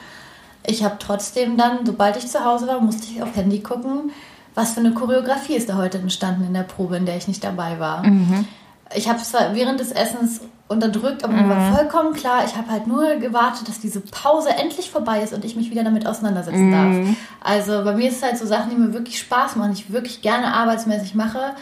Ich 0.66 0.84
habe 0.84 0.96
trotzdem 1.00 1.58
dann, 1.58 1.86
sobald 1.86 2.18
ich 2.18 2.28
zu 2.28 2.44
Hause 2.44 2.68
war, 2.68 2.80
musste 2.80 3.08
ich 3.12 3.22
auf 3.22 3.36
Handy 3.36 3.60
gucken, 3.60 4.12
was 4.56 4.74
für 4.74 4.80
eine 4.80 4.94
Choreografie 4.94 5.56
ist 5.56 5.70
da 5.70 5.76
heute 5.76 5.98
entstanden 5.98 6.46
in 6.46 6.54
der 6.54 6.64
Probe, 6.64 6.96
in 6.96 7.06
der 7.06 7.18
ich 7.18 7.28
nicht 7.28 7.44
dabei 7.44 7.80
war. 7.80 8.04
Mhm. 8.04 8.48
Ich 8.96 9.10
habe 9.10 9.22
zwar 9.22 9.54
während 9.54 9.80
des 9.80 9.92
Essens 9.92 10.42
unterdrückt, 10.68 11.24
aber 11.24 11.34
mir 11.34 11.48
war 11.48 11.70
mhm. 11.70 11.76
vollkommen 11.76 12.14
klar, 12.14 12.44
ich 12.46 12.56
habe 12.56 12.72
halt 12.72 12.88
nur 12.88 13.16
gewartet, 13.16 13.68
dass 13.68 13.80
diese 13.80 14.00
Pause 14.00 14.50
endlich 14.50 14.90
vorbei 14.90 15.22
ist 15.22 15.34
und 15.34 15.46
ich 15.46 15.56
mich 15.56 15.70
wieder 15.70 15.84
damit 15.84 16.08
auseinandersetzen 16.08 16.70
mhm. 16.70 16.72
darf. 16.72 17.18
Also 17.42 17.84
bei 17.84 17.94
mir 17.94 18.10
ist 18.10 18.18
es 18.18 18.24
halt 18.24 18.38
so 18.38 18.46
Sachen, 18.46 18.72
die 18.72 18.76
mir 18.76 18.94
wirklich 18.94 19.20
Spaß 19.20 19.58
machen, 19.58 19.74
ich 19.74 19.92
wirklich 19.92 20.22
gerne 20.22 20.54
arbeitsmäßig 20.54 21.14
mache. 21.14 21.54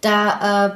Da 0.00 0.66
äh, 0.66 0.70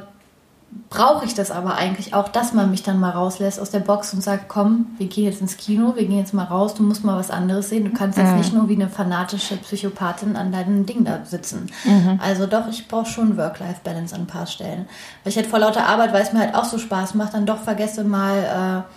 brauche 0.89 1.25
ich 1.25 1.33
das 1.33 1.51
aber 1.51 1.75
eigentlich 1.75 2.13
auch, 2.13 2.29
dass 2.29 2.53
man 2.53 2.71
mich 2.71 2.83
dann 2.83 2.99
mal 2.99 3.11
rauslässt 3.11 3.59
aus 3.59 3.69
der 3.69 3.79
Box 3.79 4.13
und 4.13 4.21
sagt, 4.21 4.47
komm, 4.47 4.87
wir 4.97 5.07
gehen 5.07 5.25
jetzt 5.25 5.41
ins 5.41 5.57
Kino, 5.57 5.95
wir 5.95 6.05
gehen 6.05 6.17
jetzt 6.17 6.33
mal 6.33 6.43
raus, 6.43 6.75
du 6.75 6.83
musst 6.83 7.03
mal 7.03 7.17
was 7.17 7.31
anderes 7.31 7.69
sehen. 7.69 7.85
Du 7.85 7.91
kannst 7.91 8.17
jetzt 8.17 8.31
mhm. 8.31 8.37
nicht 8.37 8.53
nur 8.53 8.69
wie 8.69 8.75
eine 8.75 8.89
fanatische 8.89 9.57
Psychopathin 9.57 10.35
an 10.35 10.51
deinem 10.51 10.85
Ding 10.85 11.03
da 11.03 11.25
sitzen. 11.25 11.67
Mhm. 11.83 12.19
Also 12.21 12.47
doch, 12.47 12.67
ich 12.69 12.87
brauche 12.87 13.05
schon 13.05 13.37
Work-Life-Balance 13.37 14.15
an 14.15 14.21
ein 14.21 14.27
paar 14.27 14.47
Stellen. 14.47 14.85
Weil 15.23 15.31
ich 15.31 15.37
halt 15.37 15.47
vor 15.47 15.59
lauter 15.59 15.87
Arbeit, 15.87 16.13
weil 16.13 16.23
es 16.23 16.33
mir 16.33 16.39
halt 16.39 16.55
auch 16.55 16.65
so 16.65 16.77
Spaß 16.77 17.15
macht, 17.15 17.33
dann 17.33 17.45
doch 17.45 17.59
vergesse 17.59 18.03
mal 18.03 18.85
äh, 18.87 18.93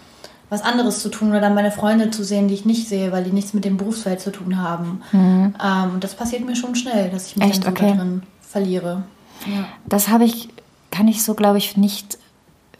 was 0.49 0.62
anderes 0.62 1.00
zu 1.00 1.08
tun 1.08 1.31
oder 1.31 1.40
dann 1.40 1.55
meine 1.55 1.73
Freunde 1.73 2.11
zu 2.11 2.25
sehen, 2.25 2.49
die 2.49 2.55
ich 2.55 2.64
nicht 2.64 2.88
sehe, 2.88 3.11
weil 3.12 3.25
die 3.25 3.32
nichts 3.32 3.52
mit 3.52 3.64
dem 3.64 3.76
Berufsfeld 3.76 4.20
zu 4.20 4.31
tun 4.31 4.61
haben. 4.61 5.02
Mhm. 5.12 5.55
Ähm, 5.62 6.00
das 6.00 6.14
passiert 6.14 6.44
mir 6.44 6.56
schon 6.56 6.75
schnell, 6.75 7.11
dass 7.11 7.26
ich 7.26 7.37
mich 7.37 7.50
Echt? 7.50 7.67
dann 7.67 7.76
so 7.76 7.82
okay. 7.82 7.96
drin 7.96 8.23
verliere. 8.40 9.02
Ja. 9.46 9.66
Das 9.87 10.08
habe 10.08 10.25
ich 10.25 10.48
kann 10.90 11.08
ich 11.08 11.22
so, 11.22 11.34
glaube 11.34 11.58
ich, 11.58 11.76
nicht 11.76 12.19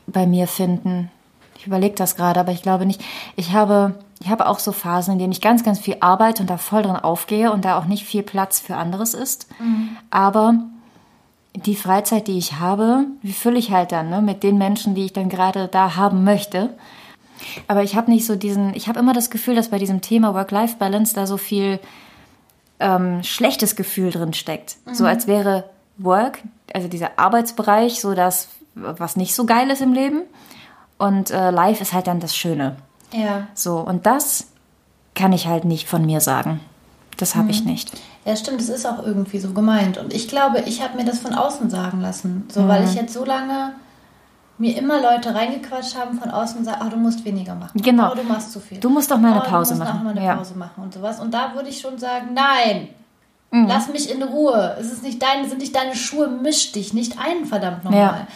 bei 0.07 0.27
mir 0.27 0.47
finden. 0.47 1.11
Ich 1.59 1.67
überlege 1.67 1.95
das 1.95 2.17
gerade, 2.17 2.41
aber 2.41 2.53
ich 2.53 2.63
glaube 2.63 2.87
nicht. 2.87 3.03
Ich 3.35 3.53
habe, 3.53 3.95
ich 4.21 4.31
habe 4.31 4.47
auch 4.47 4.59
so 4.59 4.73
Phasen, 4.73 5.13
in 5.13 5.19
denen 5.19 5.33
ich 5.33 5.41
ganz, 5.41 5.65
ganz 5.65 5.79
viel 5.79 5.97
arbeite 6.01 6.43
und 6.43 6.49
da 6.49 6.57
voll 6.57 6.83
drin 6.83 6.97
aufgehe 6.97 7.53
und 7.53 7.65
da 7.65 7.79
auch 7.79 7.87
nicht 7.87 8.05
viel 8.05 8.23
Platz 8.23 8.61
für 8.61 8.77
anderes 8.77 9.15
ist. 9.15 9.49
Mhm. 9.61 9.97
Aber 10.11 10.55
die 11.55 11.77
Freizeit, 11.77 12.29
die 12.29 12.39
ich 12.39 12.55
habe, 12.55 13.05
wie 13.23 13.33
fülle 13.33 13.59
ich 13.59 13.71
halt 13.71 13.93
dann 13.93 14.11
ne, 14.11 14.23
mit 14.23 14.43
den 14.43 14.59
Menschen, 14.59 14.95
die 14.95 15.07
ich 15.07 15.12
dann 15.12 15.29
gerade 15.29 15.69
da 15.69 15.97
haben 15.97 16.25
möchte. 16.25 16.75
Aber 17.69 17.83
ich 17.83 17.97
habe 17.97 18.11
nicht 18.11 18.25
so 18.25 18.37
diesen, 18.37 18.75
ich 18.75 18.89
habe 18.89 18.99
immer 18.99 19.12
das 19.12 19.31
Gefühl, 19.31 19.57
dass 19.57 19.69
bei 19.69 19.79
diesem 19.79 20.01
Thema 20.01 20.33
Work-Life-Balance 20.33 21.15
da 21.15 21.27
so 21.27 21.37
viel 21.37 21.81
ähm, 22.79 23.23
schlechtes 23.23 23.77
Gefühl 23.77 24.11
drin 24.11 24.33
steckt. 24.33 24.77
Mhm. 24.87 24.95
So 24.95 25.05
als 25.05 25.27
wäre 25.27 25.65
Work, 25.99 26.41
also 26.75 26.88
dieser 26.88 27.19
Arbeitsbereich, 27.19 28.00
so 28.00 28.15
das, 28.15 28.49
was 28.75 29.17
nicht 29.17 29.35
so 29.35 29.47
geil 29.47 29.71
ist 29.71 29.83
im 29.83 29.93
Leben. 29.93 30.23
Und 30.99 31.31
äh, 31.31 31.50
Life 31.50 31.83
ist 31.83 31.93
halt 31.93 32.07
dann 32.07 32.21
das 32.21 32.37
Schöne. 32.37 32.76
Ja. 33.12 33.49
So, 33.55 33.79
und 33.79 34.07
das 34.07 34.49
kann 35.15 35.33
ich 35.33 35.47
halt 35.47 35.65
nicht 35.65 35.88
von 35.88 36.05
mir 36.05 36.21
sagen. 36.21 36.61
Das 37.17 37.35
habe 37.35 37.45
mhm. 37.45 37.50
ich 37.50 37.65
nicht. 37.65 37.93
Ja, 38.25 38.37
stimmt, 38.37 38.61
es 38.61 38.69
ist 38.69 38.87
auch 38.87 39.05
irgendwie 39.05 39.38
so 39.38 39.53
gemeint. 39.53 39.99
Und 39.99 40.12
ich 40.12 40.29
glaube, 40.29 40.61
ich 40.67 40.83
habe 40.83 40.97
mir 40.97 41.05
das 41.05 41.21
von 41.21 41.35
außen 41.35 41.71
sagen 41.71 42.00
lassen. 42.00 42.49
So, 42.53 42.62
mhm. 42.62 42.69
weil 42.69 42.85
ich 42.85 42.95
jetzt 42.95 43.15
so 43.15 43.25
lange 43.25 43.73
mir 44.59 44.76
immer 44.76 45.00
Leute 45.00 45.35
reingequatscht 45.35 45.97
haben 45.97 46.19
von 46.19 46.31
außen 46.31 46.59
und 46.59 46.65
sagen, 46.65 46.83
oh, 46.87 46.91
du 46.91 46.97
musst 46.97 47.25
weniger 47.25 47.55
machen. 47.55 47.81
Genau. 47.81 48.12
Oh, 48.12 48.15
du 48.15 48.23
machst 48.23 48.53
zu 48.53 48.61
viel. 48.61 48.79
Du 48.79 48.88
musst 48.88 49.11
doch 49.11 49.19
mal 49.19 49.33
eine 49.33 49.43
oh, 49.43 49.49
Pause 49.49 49.75
machen. 49.75 49.99
Du 49.99 50.05
musst 50.05 50.15
machen. 50.15 50.19
Auch 50.19 50.23
mal 50.23 50.29
eine 50.29 50.37
Pause 50.38 50.59
machen 50.59 50.83
und 50.83 50.95
sowas. 50.95 51.21
Und 51.21 51.35
da 51.35 51.55
würde 51.55 51.69
ich 51.69 51.81
schon 51.81 51.99
sagen, 51.99 52.29
nein, 52.35 52.88
Mhm. 53.57 53.67
Lass 53.69 53.89
mich 53.89 54.11
in 54.13 54.23
Ruhe. 54.23 54.77
Es 54.79 54.93
ist 54.93 55.03
nicht 55.03 55.23
deine, 55.23 55.49
sind 55.49 55.59
nicht 55.59 55.75
deine 55.75 55.95
Schuhe, 55.95 56.29
misch 56.29 56.73
dich 56.73 56.93
nicht 56.93 57.19
ein, 57.19 57.47
verdammt 57.47 57.85
nochmal. 57.85 58.01
Ja. 58.01 58.27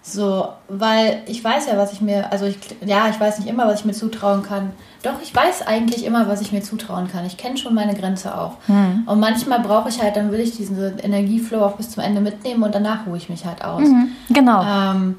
So, 0.00 0.48
weil 0.68 1.22
ich 1.26 1.42
weiß 1.42 1.66
ja, 1.66 1.76
was 1.76 1.92
ich 1.92 2.00
mir, 2.00 2.32
also 2.32 2.46
ich, 2.46 2.56
ja, 2.86 3.08
ich 3.08 3.20
weiß 3.20 3.40
nicht 3.40 3.48
immer, 3.48 3.66
was 3.66 3.80
ich 3.80 3.84
mir 3.84 3.92
zutrauen 3.92 4.42
kann. 4.42 4.70
Doch, 5.02 5.20
ich 5.22 5.34
weiß 5.34 5.66
eigentlich 5.66 6.04
immer, 6.04 6.28
was 6.28 6.40
ich 6.40 6.52
mir 6.52 6.62
zutrauen 6.62 7.08
kann. 7.08 7.26
Ich 7.26 7.36
kenne 7.36 7.58
schon 7.58 7.74
meine 7.74 7.94
Grenze 7.94 8.36
auch. 8.36 8.54
Mhm. 8.68 9.02
Und 9.06 9.20
manchmal 9.20 9.60
brauche 9.60 9.88
ich 9.88 10.00
halt, 10.02 10.16
dann 10.16 10.30
will 10.32 10.40
ich 10.40 10.56
diesen 10.56 10.98
Energieflow 10.98 11.62
auch 11.62 11.76
bis 11.76 11.90
zum 11.90 12.02
Ende 12.02 12.20
mitnehmen 12.20 12.62
und 12.62 12.74
danach 12.74 13.06
ruhe 13.06 13.18
ich 13.18 13.28
mich 13.28 13.44
halt 13.44 13.62
aus. 13.62 13.82
Mhm, 13.82 14.12
genau. 14.30 14.62
Ähm, 14.62 15.16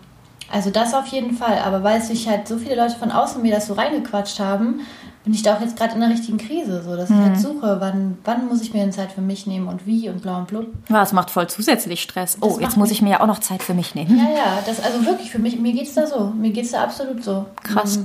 also 0.51 0.71
das 0.71 0.93
auf 0.93 1.05
jeden 1.07 1.35
Fall. 1.35 1.59
Aber 1.63 1.83
weil 1.83 2.01
sich 2.01 2.27
halt 2.27 2.47
so 2.47 2.57
viele 2.57 2.75
Leute 2.75 2.95
von 2.95 3.11
außen 3.11 3.41
mir 3.41 3.53
das 3.53 3.67
so 3.67 3.73
reingequatscht 3.73 4.39
haben, 4.39 4.81
bin 5.29 5.35
ich 5.35 5.43
da 5.43 5.55
auch 5.55 5.61
jetzt 5.61 5.77
gerade 5.77 5.93
in 5.93 6.01
einer 6.01 6.11
richtigen 6.11 6.39
Krise, 6.39 6.81
so 6.81 6.95
dass 6.95 7.09
mhm. 7.09 7.17
ich 7.17 7.21
halt 7.21 7.35
mhm. 7.35 7.39
suche, 7.39 7.77
wann, 7.79 8.17
wann 8.25 8.47
muss 8.47 8.63
ich 8.63 8.73
mir 8.73 8.79
denn 8.79 8.91
Zeit 8.91 9.11
für 9.11 9.21
mich 9.21 9.45
nehmen 9.45 9.67
und 9.67 9.85
wie 9.85 10.09
und 10.09 10.23
blau 10.23 10.39
und 10.39 10.47
blub. 10.47 10.65
Ja, 10.89 11.03
es 11.03 11.13
macht 11.13 11.29
voll 11.29 11.47
zusätzlich 11.47 12.01
Stress. 12.01 12.39
Das 12.41 12.49
oh, 12.49 12.59
jetzt 12.59 12.77
muss 12.77 12.89
ich 12.89 13.03
mir 13.03 13.11
ja 13.11 13.21
auch 13.21 13.27
noch 13.27 13.37
Zeit 13.37 13.61
für 13.61 13.75
mich 13.75 13.93
nehmen. 13.93 14.17
Ja, 14.17 14.31
ja, 14.35 14.57
das 14.65 14.83
also 14.83 15.05
wirklich 15.05 15.29
für 15.29 15.37
mich, 15.37 15.59
mir 15.59 15.71
geht 15.71 15.87
es 15.87 15.93
da 15.93 16.07
so. 16.07 16.33
Mir 16.35 16.49
geht 16.49 16.65
es 16.65 16.71
da 16.71 16.83
absolut 16.83 17.23
so. 17.23 17.45
Krass. 17.61 17.99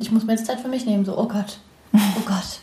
Ich 0.00 0.10
muss 0.10 0.24
mir 0.24 0.32
jetzt 0.32 0.46
Zeit 0.46 0.60
für 0.60 0.68
mich 0.68 0.86
nehmen, 0.86 1.04
so, 1.04 1.18
oh 1.18 1.28
Gott. 1.28 1.58
Oh 1.92 2.22
Gott. 2.24 2.60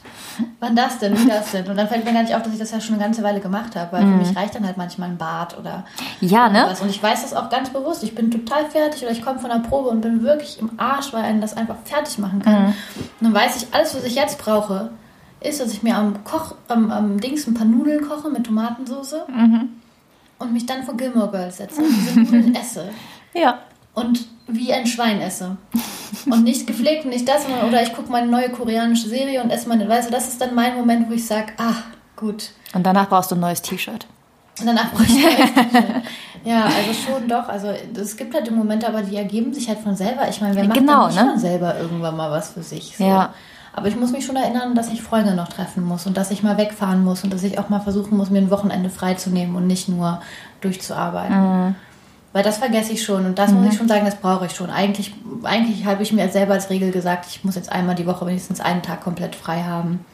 Wann 0.60 0.76
das 0.76 1.00
denn? 1.00 1.18
Wie 1.18 1.28
das 1.28 1.52
denn? 1.52 1.68
Und 1.68 1.78
dann 1.78 1.88
fällt 1.88 2.06
mir 2.06 2.14
gar 2.14 2.24
nicht 2.24 2.36
auf, 2.36 2.44
dass 2.44 2.54
ich 2.54 2.60
das 2.60 2.72
ja 2.72 2.82
schon 2.82 2.96
eine 2.96 3.04
ganze 3.04 3.24
Weile 3.24 3.40
gemacht 3.40 3.76
habe, 3.76 3.92
weil 3.92 4.04
mhm. 4.04 4.12
für 4.12 4.28
mich 4.28 4.38
reicht 4.38 4.56
dann 4.56 4.66
halt 4.66 4.78
manchmal 4.78 5.10
ein 5.10 5.18
Bad 5.18 5.58
oder 5.58 5.86
ja, 6.22 6.50
ne? 6.50 6.66
was. 6.68 6.82
Und 6.82 6.90
ich 6.90 7.02
weiß 7.02 7.22
das 7.22 7.34
auch 7.34 7.50
ganz 7.50 7.70
bewusst. 7.70 8.04
Ich 8.04 8.16
bin 8.16 8.32
total 8.32 8.66
fertig 8.66 9.04
oder 9.04 9.12
ich 9.12 9.24
komme 9.24 9.40
von 9.40 9.50
der 9.50 9.60
Probe 9.60 9.90
und 9.90 10.02
bin 10.02 10.24
wirklich 10.24 10.60
im 10.60 10.72
Arsch, 10.78 11.14
weil 11.14 11.24
einen 11.24 11.42
das 11.42 11.56
einfach 11.56 11.78
fertig 11.86 12.18
machen 12.18 12.42
kann. 12.42 12.62
Mhm. 12.62 12.68
Und 12.68 12.76
dann 13.22 13.34
weiß 13.34 13.58
ich, 13.58 13.74
alles, 13.74 13.96
was 13.96 14.04
ich 14.04 14.16
jetzt 14.16 14.38
brauche, 14.40 14.92
ist, 15.42 15.62
dass 15.62 15.72
ich 15.72 15.84
mir 15.84 15.96
am 15.96 16.24
Koch, 16.24 16.56
am, 16.68 16.92
am 16.92 17.20
Dings 17.20 17.48
ein 17.48 17.54
paar 17.54 17.66
Nudeln 17.66 18.08
koche 18.08 18.30
mit 18.30 18.46
Tomatensauce. 18.46 19.16
Mhm. 19.28 19.70
und 20.40 20.54
mich 20.54 20.66
dann 20.66 20.84
vor 20.84 20.96
Gilmore 20.96 21.32
Girls 21.32 21.58
setze 21.58 21.82
und 21.82 21.90
diese 21.90 22.20
Nudeln 22.20 22.56
esse. 22.62 22.90
Ja. 23.34 23.60
Und 23.94 24.28
wie 24.52 24.74
ein 24.74 24.88
Schwein 24.88 25.22
esse. 25.22 25.58
Und 26.26 26.44
nicht 26.44 26.68
gepflegt 26.68 27.06
und 27.06 27.12
nicht 27.12 27.28
das, 27.28 27.44
sondern, 27.44 27.68
oder 27.68 27.82
ich 27.84 27.94
gucke 27.94 28.12
meine 28.12 28.28
neue 28.28 28.50
koreanische 28.50 29.08
Serie 29.08 29.44
und 29.44 29.52
esse 29.52 29.70
meine, 29.70 29.88
weißt 29.88 30.10
du, 30.10 30.12
das 30.12 30.28
ist 30.28 30.42
dann 30.42 30.56
mein 30.56 30.76
Moment, 30.76 31.10
wo 31.10 31.14
ich 31.14 31.26
sage, 31.26 31.54
ah, 31.58 31.76
gut. 32.16 32.52
Und 32.74 32.86
danach 32.86 33.10
brauchst 33.10 33.32
du 33.32 33.36
ein 33.36 33.42
neues 33.42 33.62
T-Shirt. 33.62 34.08
Und 34.60 34.66
danach 34.66 34.92
brauche 34.92 35.04
ich 35.04 35.16
ein 35.16 35.22
neues 35.22 35.54
T-Shirt. 35.54 36.04
Ja, 36.46 36.66
also 36.66 36.94
schon 36.94 37.28
doch. 37.28 37.50
Also 37.50 37.68
es 37.96 38.16
gibt 38.18 38.34
halt 38.34 38.50
Momente, 38.52 38.88
aber 38.88 39.02
die 39.02 39.16
ergeben 39.16 39.54
sich 39.54 39.68
halt 39.68 39.80
von 39.80 39.96
selber. 39.96 40.28
Ich 40.30 40.42
meine, 40.42 40.56
wer 40.56 40.64
macht 40.64 40.78
Genau, 40.78 41.08
dann 41.08 41.14
ne? 41.14 41.32
schon 41.32 41.40
selber 41.40 41.78
irgendwann 41.78 42.16
mal 42.16 42.32
was 42.32 42.52
für 42.52 42.64
sich? 42.64 42.96
So. 42.98 43.04
Ja. 43.04 43.34
Aber 43.74 43.88
ich 43.88 43.96
muss 43.96 44.12
mich 44.12 44.26
schon 44.26 44.36
erinnern, 44.36 44.74
dass 44.76 44.92
ich 44.92 45.02
Freunde 45.02 45.36
noch 45.36 45.48
treffen 45.48 45.84
muss 45.84 46.06
und 46.06 46.18
dass 46.18 46.32
ich 46.32 46.44
mal 46.44 46.58
wegfahren 46.58 47.04
muss 47.04 47.24
und 47.24 47.32
dass 47.32 47.44
ich 47.44 47.60
auch 47.60 47.70
mal 47.70 47.80
versuchen 47.80 48.18
muss, 48.18 48.30
mir 48.30 48.40
ein 48.40 48.50
Wochenende 48.52 48.90
freizunehmen 48.90 49.56
und 49.56 49.68
nicht 49.68 49.90
nur 49.90 50.22
durchzuarbeiten. 50.62 51.66
Mhm. 51.68 51.76
Weil 52.32 52.44
das 52.44 52.58
vergesse 52.58 52.94
ich 52.94 53.04
schon 53.04 53.26
und 53.26 53.40
das 53.40 53.52
muss 53.52 53.74
ich 53.74 53.78
schon 53.78 53.88
sagen, 53.88 54.06
das 54.06 54.16
brauche 54.16 54.46
ich 54.46 54.52
schon. 54.52 54.70
Eigentlich, 54.70 55.14
eigentlich 55.44 55.86
habe 55.86 56.04
ich 56.04 56.14
mir 56.14 56.30
selber 56.30 56.54
als 56.54 56.70
Regel 56.70 56.92
gesagt, 56.92 57.26
ich 57.28 57.44
muss 57.44 57.56
jetzt 57.56 57.72
einmal 57.72 57.96
die 57.96 58.06
Woche 58.06 58.28
wenigstens 58.28 58.60
einen 58.60 58.84
Tag 58.84 59.02
komplett 59.02 59.36
frei 59.36 59.64
haben. 59.64 60.06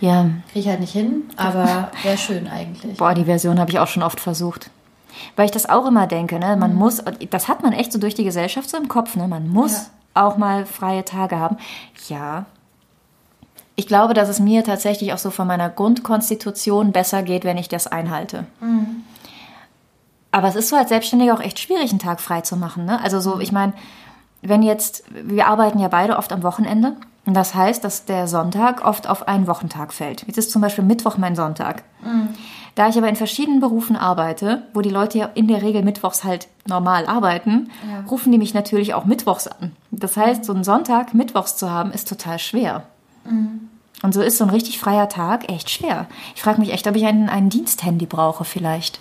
Ja. 0.00 0.24
Kriege 0.48 0.60
ich 0.60 0.68
halt 0.68 0.80
nicht 0.80 0.92
hin, 0.92 1.22
aber 1.36 1.90
wäre 2.02 2.18
schön 2.18 2.46
eigentlich. 2.46 2.98
Boah, 2.98 3.14
die 3.14 3.24
Version 3.24 3.58
habe 3.58 3.70
ich 3.70 3.78
auch 3.78 3.88
schon 3.88 4.02
oft 4.02 4.20
versucht. 4.20 4.70
Weil 5.36 5.46
ich 5.46 5.50
das 5.50 5.68
auch 5.68 5.86
immer 5.86 6.06
denke, 6.06 6.38
ne? 6.38 6.56
Man 6.56 6.74
muss, 6.74 7.02
das 7.30 7.48
hat 7.48 7.62
man 7.62 7.72
echt 7.72 7.92
so 7.92 7.98
durch 7.98 8.14
die 8.14 8.24
Gesellschaft 8.24 8.68
so 8.68 8.76
im 8.76 8.88
Kopf, 8.88 9.16
ne? 9.16 9.26
Man 9.26 9.48
muss 9.48 9.90
auch 10.14 10.36
mal 10.36 10.66
freie 10.66 11.04
Tage 11.04 11.38
haben. 11.38 11.56
Ja. 12.08 12.44
Ich 13.76 13.86
glaube, 13.86 14.12
dass 14.12 14.28
es 14.28 14.40
mir 14.40 14.62
tatsächlich 14.64 15.14
auch 15.14 15.18
so 15.18 15.30
von 15.30 15.46
meiner 15.46 15.70
Grundkonstitution 15.70 16.92
besser 16.92 17.22
geht, 17.22 17.44
wenn 17.44 17.56
ich 17.56 17.68
das 17.68 17.86
einhalte. 17.86 18.44
Aber 20.32 20.48
es 20.48 20.56
ist 20.56 20.68
so 20.68 20.76
als 20.76 20.88
Selbstständiger 20.88 21.34
auch 21.34 21.40
echt 21.40 21.60
schwierig, 21.60 21.90
einen 21.90 21.98
Tag 21.98 22.20
frei 22.20 22.40
zu 22.40 22.56
machen. 22.56 22.84
Ne? 22.84 23.00
Also 23.00 23.20
so, 23.20 23.38
ich 23.38 23.52
meine, 23.52 23.74
wenn 24.40 24.62
jetzt, 24.62 25.04
wir 25.10 25.46
arbeiten 25.46 25.78
ja 25.78 25.88
beide 25.88 26.16
oft 26.16 26.32
am 26.32 26.42
Wochenende. 26.42 26.96
Und 27.24 27.34
das 27.34 27.54
heißt, 27.54 27.84
dass 27.84 28.04
der 28.04 28.26
Sonntag 28.26 28.84
oft 28.84 29.08
auf 29.08 29.28
einen 29.28 29.46
Wochentag 29.46 29.92
fällt. 29.92 30.26
Jetzt 30.26 30.38
ist 30.38 30.50
zum 30.50 30.60
Beispiel 30.60 30.82
Mittwoch 30.82 31.18
mein 31.18 31.36
Sonntag. 31.36 31.84
Da 32.74 32.88
ich 32.88 32.96
aber 32.96 33.08
in 33.08 33.14
verschiedenen 33.16 33.60
Berufen 33.60 33.94
arbeite, 33.96 34.62
wo 34.74 34.80
die 34.80 34.90
Leute 34.90 35.18
ja 35.18 35.30
in 35.34 35.46
der 35.46 35.62
Regel 35.62 35.84
mittwochs 35.84 36.24
halt 36.24 36.48
normal 36.66 37.06
arbeiten, 37.06 37.70
rufen 38.10 38.32
die 38.32 38.38
mich 38.38 38.54
natürlich 38.54 38.94
auch 38.94 39.04
mittwochs 39.04 39.46
an. 39.46 39.72
Das 39.92 40.16
heißt, 40.16 40.44
so 40.44 40.52
einen 40.52 40.64
Sonntag 40.64 41.14
mittwochs 41.14 41.56
zu 41.56 41.70
haben, 41.70 41.92
ist 41.92 42.08
total 42.08 42.38
schwer. 42.40 42.84
Und 44.02 44.14
so 44.14 44.20
ist 44.20 44.38
so 44.38 44.44
ein 44.44 44.50
richtig 44.50 44.80
freier 44.80 45.08
Tag 45.08 45.48
echt 45.48 45.70
schwer. 45.70 46.06
Ich 46.34 46.42
frage 46.42 46.60
mich 46.60 46.72
echt, 46.72 46.88
ob 46.88 46.96
ich 46.96 47.04
einen, 47.04 47.28
einen 47.28 47.50
Diensthandy 47.50 48.06
brauche 48.06 48.44
vielleicht. 48.44 48.98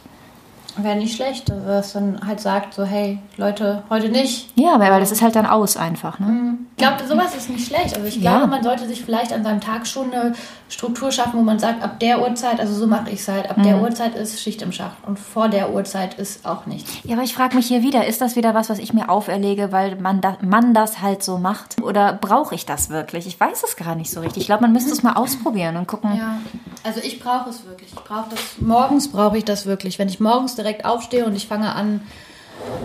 Wäre 0.78 0.96
nicht 0.96 1.16
schlecht, 1.16 1.50
dass 1.50 1.94
dann 1.94 2.20
halt 2.26 2.40
sagt, 2.40 2.74
so, 2.74 2.84
hey, 2.86 3.20
Leute, 3.38 3.84
heute 3.90 4.10
nicht. 4.10 4.50
Ja, 4.56 4.80
weil, 4.80 4.92
weil 4.92 5.00
das 5.00 5.12
ist 5.12 5.22
halt 5.22 5.36
dann 5.36 5.46
aus 5.46 5.78
einfach. 5.78 6.20
Ne? 6.20 6.58
Ich 6.71 6.71
glaube, 6.82 7.08
sowas 7.08 7.36
ist 7.36 7.50
nicht 7.50 7.68
schlecht. 7.68 7.96
Also 7.96 8.08
ich 8.08 8.18
Ja. 8.18 8.32
glaube, 8.38 8.48
man 8.48 8.64
sollte 8.64 8.88
sich 8.88 9.04
vielleicht 9.04 9.32
an 9.34 9.44
seinem 9.44 9.62
Tag 9.62 9.88
schon 9.88 10.14
eine 10.14 10.34
Struktur 10.70 11.12
schaffen, 11.12 11.40
wo 11.40 11.44
man 11.44 11.60
sagt, 11.60 11.84
ab 11.84 12.00
der 12.00 12.22
Uhrzeit, 12.22 12.60
also 12.60 12.74
so 12.74 12.88
mache 12.88 13.10
ich 13.10 13.20
es 13.22 13.28
halt, 13.28 13.50
ab 13.50 13.58
der 13.64 13.82
Uhrzeit 13.82 14.16
ist 14.16 14.40
Schicht 14.42 14.62
im 14.62 14.72
Schacht 14.72 14.98
und 15.06 15.20
vor 15.20 15.50
der 15.50 15.74
Uhrzeit 15.74 16.14
ist 16.16 16.46
auch 16.46 16.66
nichts. 16.66 16.92
Ja, 17.04 17.16
aber 17.16 17.24
ich 17.24 17.34
frage 17.34 17.56
mich 17.56 17.68
hier 17.68 17.82
wieder, 17.84 18.06
ist 18.08 18.22
das 18.22 18.36
wieder 18.36 18.54
was, 18.54 18.70
was 18.70 18.80
ich 18.80 18.94
mir 18.94 19.10
auferlege, 19.10 19.72
weil 19.72 19.96
man, 19.98 20.22
da, 20.22 20.38
man 20.42 20.74
das 20.74 21.02
halt 21.02 21.24
so 21.24 21.38
macht? 21.38 21.82
Oder 21.82 22.14
brauche 22.14 22.56
ich 22.56 22.66
das 22.66 22.90
wirklich? 22.90 23.28
Ich 23.28 23.40
weiß 23.40 23.64
es 23.64 23.76
gar 23.76 23.96
nicht 23.96 24.12
so 24.12 24.20
richtig. 24.22 24.42
Ich 24.42 24.48
glaube, 24.48 24.62
man 24.62 24.72
müsste 24.72 24.92
es 24.92 25.04
mal 25.04 25.14
ausprobieren 25.14 25.78
und 25.78 25.88
gucken. 25.88 26.16
Ja, 26.18 26.38
also 26.84 27.00
ich 27.04 27.20
brauche 27.20 27.50
es 27.50 27.66
wirklich. 27.66 27.90
Ich 27.94 27.96
brauche 28.04 28.30
das. 28.30 28.40
Morgens 28.60 29.12
brauche 29.12 29.38
ich 29.38 29.46
das 29.46 29.66
wirklich. 29.66 30.00
Wenn 30.00 30.08
ich 30.10 30.20
morgens 30.20 30.56
direkt 30.56 30.86
aufstehe 30.86 31.26
und 31.26 31.36
ich 31.36 31.48
fange 31.48 31.76
an, 31.76 32.02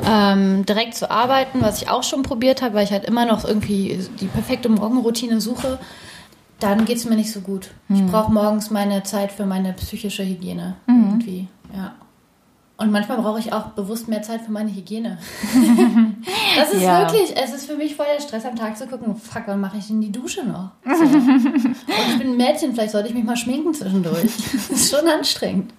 ähm, 0.05 0.65
direkt 0.67 0.95
zu 0.95 1.11
arbeiten, 1.11 1.61
was 1.63 1.83
ich 1.83 1.89
auch 1.89 2.03
schon 2.03 2.23
probiert 2.23 2.63
habe, 2.63 2.75
weil 2.75 2.85
ich 2.85 2.93
halt 2.93 3.05
immer 3.05 3.25
noch 3.27 3.45
irgendwie 3.45 3.99
die 4.21 4.27
perfekte 4.27 4.69
Morgenroutine 4.69 5.41
suche, 5.41 5.79
dann 6.61 6.85
geht 6.85 6.97
es 6.99 7.05
mir 7.05 7.17
nicht 7.17 7.33
so 7.33 7.41
gut. 7.41 7.71
Ich 7.89 8.05
brauche 8.07 8.33
morgens 8.33 8.71
meine 8.71 9.03
Zeit 9.03 9.31
für 9.33 9.45
meine 9.47 9.73
psychische 9.75 10.25
Hygiene 10.25 10.77
irgendwie. 10.87 11.49
Ja. 11.75 11.93
Und 12.79 12.93
manchmal 12.93 13.17
brauche 13.19 13.39
ich 13.39 13.55
auch 13.55 13.69
bewusst 13.71 14.07
mehr 14.07 14.21
Zeit 14.23 14.43
für 14.43 14.53
meine 14.53 14.71
Hygiene. 14.71 15.17
das 16.57 16.73
ist 16.75 16.83
Ja. 16.83 17.01
wirklich, 17.11 17.35
es 17.35 17.55
ist 17.55 17.67
für 17.67 17.75
mich 17.77 17.95
voll 17.97 18.05
der 18.15 18.23
Stress 18.23 18.45
am 18.45 18.55
Tag 18.55 18.77
zu 18.77 18.87
gucken, 18.87 19.17
fuck, 19.17 19.45
wann 19.47 19.61
mache 19.61 19.79
ich 19.79 19.87
denn 19.87 20.01
die 20.03 20.13
Dusche 20.13 20.45
noch? 20.45 20.71
So. 20.85 21.03
Und 21.05 21.77
ich 22.11 22.19
bin 22.19 22.33
ein 22.33 22.37
Mädchen, 22.37 22.73
vielleicht 22.75 22.93
sollte 22.93 23.09
ich 23.09 23.15
mich 23.15 23.25
mal 23.25 23.37
schminken 23.37 23.73
zwischendurch. 23.73 24.23
Das 24.53 24.71
ist 24.71 24.95
schon 24.95 25.09
anstrengend. 25.09 25.73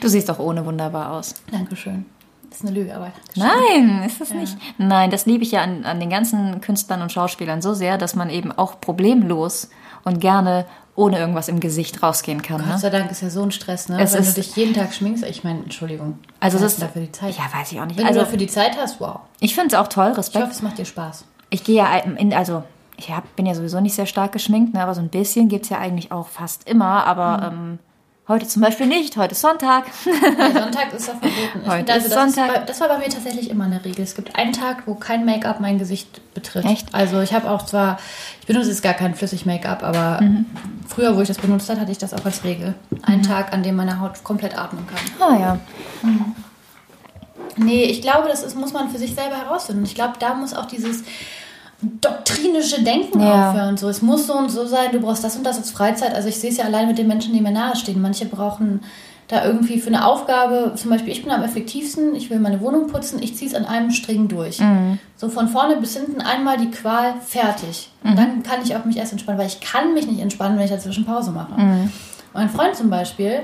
Du 0.00 0.08
siehst 0.08 0.28
doch 0.30 0.38
ohne 0.38 0.64
wunderbar 0.64 1.12
aus. 1.12 1.34
Dankeschön. 1.50 2.06
Das 2.52 2.60
ist 2.60 2.66
eine 2.68 2.78
Lüge, 2.78 2.94
aber. 2.94 3.12
Nein, 3.34 4.02
ist 4.04 4.20
das 4.20 4.30
nicht. 4.34 4.58
Nein, 4.76 5.10
das 5.10 5.24
liebe 5.24 5.42
ich 5.42 5.52
ja 5.52 5.62
an, 5.62 5.84
an 5.86 6.00
den 6.00 6.10
ganzen 6.10 6.60
Künstlern 6.60 7.00
und 7.00 7.10
Schauspielern 7.10 7.62
so 7.62 7.72
sehr, 7.72 7.96
dass 7.96 8.14
man 8.14 8.28
eben 8.28 8.52
auch 8.52 8.78
problemlos 8.78 9.70
und 10.04 10.20
gerne 10.20 10.66
ohne 10.94 11.18
irgendwas 11.18 11.48
im 11.48 11.60
Gesicht 11.60 12.02
rausgehen 12.02 12.42
kann. 12.42 12.58
Gott 12.58 12.66
Ne? 12.66 12.78
sei 12.78 12.90
Dank 12.90 13.10
ist 13.10 13.22
ja 13.22 13.30
so 13.30 13.42
ein 13.42 13.52
Stress, 13.52 13.88
ne? 13.88 13.98
Es 14.02 14.12
Wenn 14.12 14.20
ist- 14.20 14.36
du 14.36 14.42
dich 14.42 14.54
jeden 14.54 14.74
Tag 14.74 14.92
schminkst, 14.92 15.24
ich 15.24 15.42
meine, 15.44 15.60
Entschuldigung. 15.60 16.18
Also 16.40 16.58
das 16.58 16.74
du 16.76 16.82
dafür 16.82 17.00
die 17.00 17.12
Zeit. 17.12 17.34
Ja, 17.38 17.44
weiß 17.58 17.72
ich 17.72 17.80
auch 17.80 17.86
nicht. 17.86 17.96
Wenn 17.98 18.06
Also 18.06 18.18
du 18.18 18.24
dafür 18.26 18.38
die 18.38 18.46
Zeit 18.48 18.76
hast, 18.76 19.00
wow. 19.00 19.20
ich 19.40 19.54
finde 19.54 19.68
es 19.68 19.74
auch 19.74 19.88
toll, 19.88 20.10
Ich 20.12 20.18
Respekt. 20.18 20.44
hoffe, 20.44 20.54
es 20.54 20.60
macht 20.60 20.76
dir 20.76 20.84
Spaß. 20.84 21.24
Ich 21.48 21.64
gehe 21.64 21.76
ja 21.76 21.96
in, 21.96 22.34
also 22.34 22.64
ich 22.98 23.10
hab, 23.10 23.34
bin 23.36 23.46
ja 23.46 23.54
sowieso 23.54 23.80
nicht 23.80 23.94
sehr 23.94 24.04
stark 24.04 24.32
geschminkt, 24.32 24.74
ne, 24.74 24.82
aber 24.82 24.94
so 24.94 25.00
ein 25.00 25.08
bisschen 25.08 25.48
gibt's 25.48 25.70
ja 25.70 25.78
eigentlich 25.78 26.12
auch 26.12 26.28
fast 26.28 26.68
immer. 26.68 27.06
Aber 27.06 27.50
ähm, 27.50 27.78
heute 28.28 28.46
zum 28.46 28.62
Beispiel 28.62 28.86
nicht. 28.86 29.16
Heute 29.16 29.32
ist 29.32 29.40
Sonntag. 29.40 29.84
Nee, 30.06 30.12
Sonntag 30.58 30.92
ist 30.94 31.08
ja 31.08 31.14
verboten. 31.14 31.66
Heute 31.70 31.92
also 31.92 32.06
ist 32.06 32.14
das, 32.16 32.34
Sonntag. 32.34 32.56
Ist 32.60 32.68
das 32.70 32.80
war 32.80 32.88
bei 32.88 32.98
mir 32.98 33.08
tatsächlich 33.08 33.50
immer 33.50 33.64
eine 33.64 33.84
Regel. 33.84 34.02
Es 34.04 34.14
gibt 34.14 34.36
einen 34.36 34.52
Tag, 34.52 34.84
wo 34.86 34.94
kein 34.94 35.24
Make-up 35.24 35.60
mein 35.60 35.78
Gesicht 35.78 36.20
betrifft. 36.34 36.66
Echt? 36.66 36.94
Also 36.94 37.20
ich 37.20 37.34
habe 37.34 37.50
auch 37.50 37.66
zwar, 37.66 37.98
ich 38.40 38.46
benutze 38.46 38.68
jetzt 38.70 38.82
gar 38.82 38.94
kein 38.94 39.14
Flüssig-Make-up, 39.14 39.82
aber 39.82 40.20
Mhm. 40.22 40.46
früher, 40.88 41.16
wo 41.16 41.20
ich 41.20 41.28
das 41.28 41.38
benutzt 41.38 41.68
habe, 41.68 41.80
hatte 41.80 41.92
ich 41.92 41.98
das 41.98 42.14
auch 42.14 42.24
als 42.24 42.44
Regel. 42.44 42.74
Ein 43.02 43.22
Tag, 43.22 43.52
an 43.52 43.62
dem 43.62 43.76
meine 43.76 44.00
Haut 44.00 44.22
komplett 44.24 44.56
atmen 44.56 44.86
kann. 44.86 45.28
Ah 45.30 45.38
ja. 45.40 45.58
Nee, 47.56 47.84
ich 47.84 48.00
glaube, 48.00 48.28
das 48.28 48.42
ist, 48.42 48.56
muss 48.56 48.72
man 48.72 48.88
für 48.90 48.98
sich 48.98 49.14
selber 49.14 49.36
herausfinden. 49.36 49.84
Ich 49.84 49.94
glaube, 49.94 50.14
da 50.18 50.34
muss 50.34 50.54
auch 50.54 50.64
dieses 50.66 51.04
doktrinische 52.00 52.82
Denken 52.82 53.20
Ja. 53.20 53.50
aufhören. 53.50 53.76
So, 53.76 53.88
es 53.88 54.02
muss 54.02 54.26
so 54.26 54.34
und 54.34 54.50
so 54.50 54.66
sein, 54.66 54.92
du 54.92 55.00
brauchst 55.00 55.24
das 55.24 55.36
und 55.36 55.44
das 55.44 55.58
als 55.58 55.70
Freizeit. 55.70 56.14
Also 56.14 56.28
ich 56.28 56.38
sehe 56.38 56.50
es 56.50 56.56
ja 56.56 56.64
allein 56.64 56.88
mit 56.88 56.98
den 56.98 57.08
Menschen, 57.08 57.32
die 57.34 57.40
mir 57.40 57.50
nahestehen. 57.50 58.00
Manche 58.00 58.26
brauchen 58.26 58.80
da 59.28 59.44
irgendwie 59.46 59.80
für 59.80 59.86
eine 59.86 60.04
Aufgabe, 60.06 60.72
zum 60.76 60.90
Beispiel 60.90 61.10
ich 61.12 61.22
bin 61.22 61.32
am 61.32 61.42
effektivsten, 61.42 62.14
ich 62.14 62.28
will 62.28 62.38
meine 62.38 62.60
Wohnung 62.60 62.88
putzen, 62.88 63.22
ich 63.22 63.34
ziehe 63.34 63.50
es 63.50 63.56
an 63.56 63.64
einem 63.64 63.90
Strang 63.90 64.28
durch. 64.28 64.60
So 65.16 65.30
von 65.30 65.48
vorne 65.48 65.76
bis 65.76 65.96
hinten 65.96 66.20
einmal 66.20 66.58
die 66.58 66.70
Qual 66.70 67.14
fertig. 67.26 67.88
Und 68.04 68.18
dann 68.18 68.42
kann 68.42 68.60
ich 68.62 68.76
auch 68.76 68.84
mich 68.84 68.98
erst 68.98 69.12
entspannen, 69.12 69.38
weil 69.40 69.46
ich 69.46 69.60
kann 69.60 69.94
mich 69.94 70.06
nicht 70.06 70.20
entspannen, 70.20 70.58
wenn 70.58 70.64
ich 70.66 70.70
dazwischen 70.70 71.06
Pause 71.06 71.30
mache. 71.30 71.52
Mein 72.34 72.50
Freund 72.50 72.76
zum 72.76 72.90
Beispiel, 72.90 73.40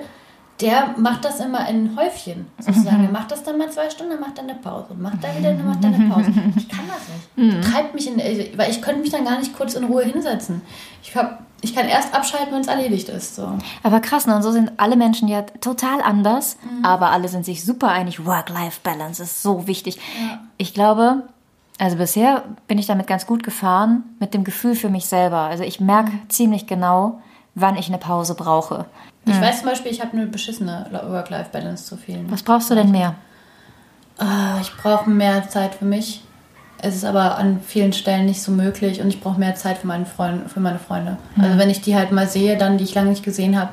der 0.61 0.95
macht 0.97 1.25
das 1.25 1.39
immer 1.39 1.69
in 1.69 1.97
Häufchen, 1.97 2.47
sozusagen. 2.59 3.05
Er 3.05 3.13
macht 3.13 3.31
das 3.31 3.45
dann 3.45 3.59
mal 3.59 3.71
zwei 3.71 3.89
Stunden, 3.91 4.13
dann 4.13 4.21
macht 4.21 4.39
er 4.39 4.45
eine 4.45 4.55
Pause. 4.55 4.95
Macht 4.99 5.23
er 5.23 5.39
wieder, 5.39 5.53
dann 5.53 5.67
macht 5.67 5.85
er 5.85 5.95
eine 5.95 6.09
Pause. 6.09 6.33
Ich 6.57 6.69
kann 6.69 6.85
das 6.89 7.37
nicht. 7.37 7.65
Treibt 7.65 7.95
mich 7.95 8.09
in, 8.09 8.59
weil 8.59 8.71
ich 8.71 8.83
könnte 8.83 9.01
mich 9.01 9.11
dann 9.11 9.25
gar 9.25 9.39
nicht 9.39 9.57
kurz 9.57 9.75
in 9.75 9.85
Ruhe 9.85 10.05
hinsetzen. 10.05 10.63
Ich, 11.03 11.15
hab, 11.15 11.45
ich 11.61 11.75
kann 11.75 11.87
erst 11.87 12.13
abschalten, 12.13 12.53
wenn 12.53 12.61
es 12.61 12.67
erledigt 12.67 13.09
ist. 13.09 13.37
So. 13.37 13.53
Aber 13.85 14.01
krass, 14.01 14.27
ne? 14.27 14.35
Und 14.35 14.43
so 14.43 14.51
sind 14.51 14.73
alle 14.79 14.97
Menschen 14.97 15.29
ja 15.29 15.43
total 15.43 16.03
anders, 16.03 16.57
aber 16.83 17.11
alle 17.11 17.29
sind 17.29 17.45
sich 17.45 17.65
super 17.65 17.89
einig. 17.89 18.27
Work-Life-Balance 18.27 19.23
ist 19.23 19.43
so 19.43 19.69
wichtig. 19.69 20.01
Ich 20.57 20.75
glaube, 20.75 21.23
also 21.79 21.97
bisher 21.97 22.43
bin 22.67 22.79
ich 22.79 22.87
damit 22.87 23.07
ganz 23.07 23.27
gut 23.27 23.45
gefahren, 23.45 24.03
mit 24.19 24.35
dem 24.35 24.43
Gefühl 24.43 24.75
für 24.75 24.89
mich 24.89 25.07
selber. 25.07 25.43
Also 25.43 25.63
ich 25.63 25.79
merke 25.79 26.11
ziemlich 26.29 26.67
genau, 26.67 27.21
wann 27.55 27.77
ich 27.77 27.89
eine 27.89 27.99
Pause 27.99 28.35
brauche. 28.35 28.87
Ich 29.31 29.41
weiß 29.41 29.61
zum 29.61 29.69
Beispiel, 29.69 29.93
ich 29.93 30.01
habe 30.01 30.13
eine 30.17 30.27
beschissene 30.27 30.87
Work-Life-Balance 30.91 31.87
zu 31.87 31.97
vielen. 31.97 32.31
Was 32.31 32.43
brauchst 32.43 32.71
du 32.71 32.75
denn 32.75 32.91
mehr? 32.91 33.15
Ah, 34.19 34.59
ich 34.61 34.73
brauche 34.77 35.09
mehr 35.09 35.49
Zeit 35.49 35.75
für 35.77 35.85
mich. 35.85 36.23
Es 36.81 36.95
ist 36.95 37.05
aber 37.05 37.39
an 37.39 37.61
vielen 37.67 37.93
Stellen 37.93 38.27
nicht 38.27 38.41
so 38.41 38.53
möglich 38.53 39.01
und 39.01 39.09
ich 39.09 39.21
brauche 39.21 39.39
mehr 39.39 39.57
Zeit 39.57 39.79
für, 39.79 39.87
meinen 39.89 40.07
Freund, 40.07 40.49
für 40.51 40.61
meine 40.61 40.79
Freunde. 40.79 41.17
Also 41.41 41.59
wenn 41.59 41.71
ich 41.71 41.81
die 41.81 41.97
halt 41.97 42.13
mal 42.13 42.29
sehe, 42.29 42.57
dann 42.57 42.79
die 42.79 42.85
ich 42.85 42.95
lange 42.95 43.11
nicht 43.11 43.25
gesehen 43.25 43.59
habe, 43.59 43.71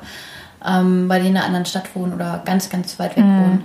ähm, 0.66 1.08
weil 1.08 1.22
die 1.22 1.28
in 1.28 1.38
einer 1.38 1.46
anderen 1.46 1.66
Stadt 1.66 1.96
wohnen 1.96 2.14
oder 2.14 2.42
ganz, 2.46 2.70
ganz 2.70 2.98
weit 2.98 3.16
weg 3.16 3.24
wohnen, 3.24 3.64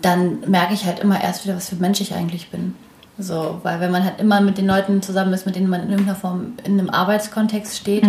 dann 0.00 0.40
merke 0.48 0.72
ich 0.74 0.84
halt 0.84 1.00
immer 1.00 1.20
erst 1.20 1.44
wieder, 1.44 1.56
was 1.56 1.68
für 1.68 1.76
ein 1.76 1.80
Mensch 1.80 2.00
ich 2.00 2.14
eigentlich 2.14 2.50
bin. 2.50 2.76
So, 3.18 3.58
weil 3.64 3.80
wenn 3.80 3.90
man 3.90 4.04
halt 4.04 4.20
immer 4.20 4.40
mit 4.40 4.56
den 4.56 4.66
Leuten 4.66 5.02
zusammen 5.02 5.32
ist, 5.32 5.46
mit 5.46 5.56
denen 5.56 5.68
man 5.68 5.82
in 5.82 5.90
irgendeiner 5.90 6.16
Form 6.16 6.54
in 6.64 6.78
einem 6.78 6.90
Arbeitskontext 6.90 7.76
steht, 7.76 8.04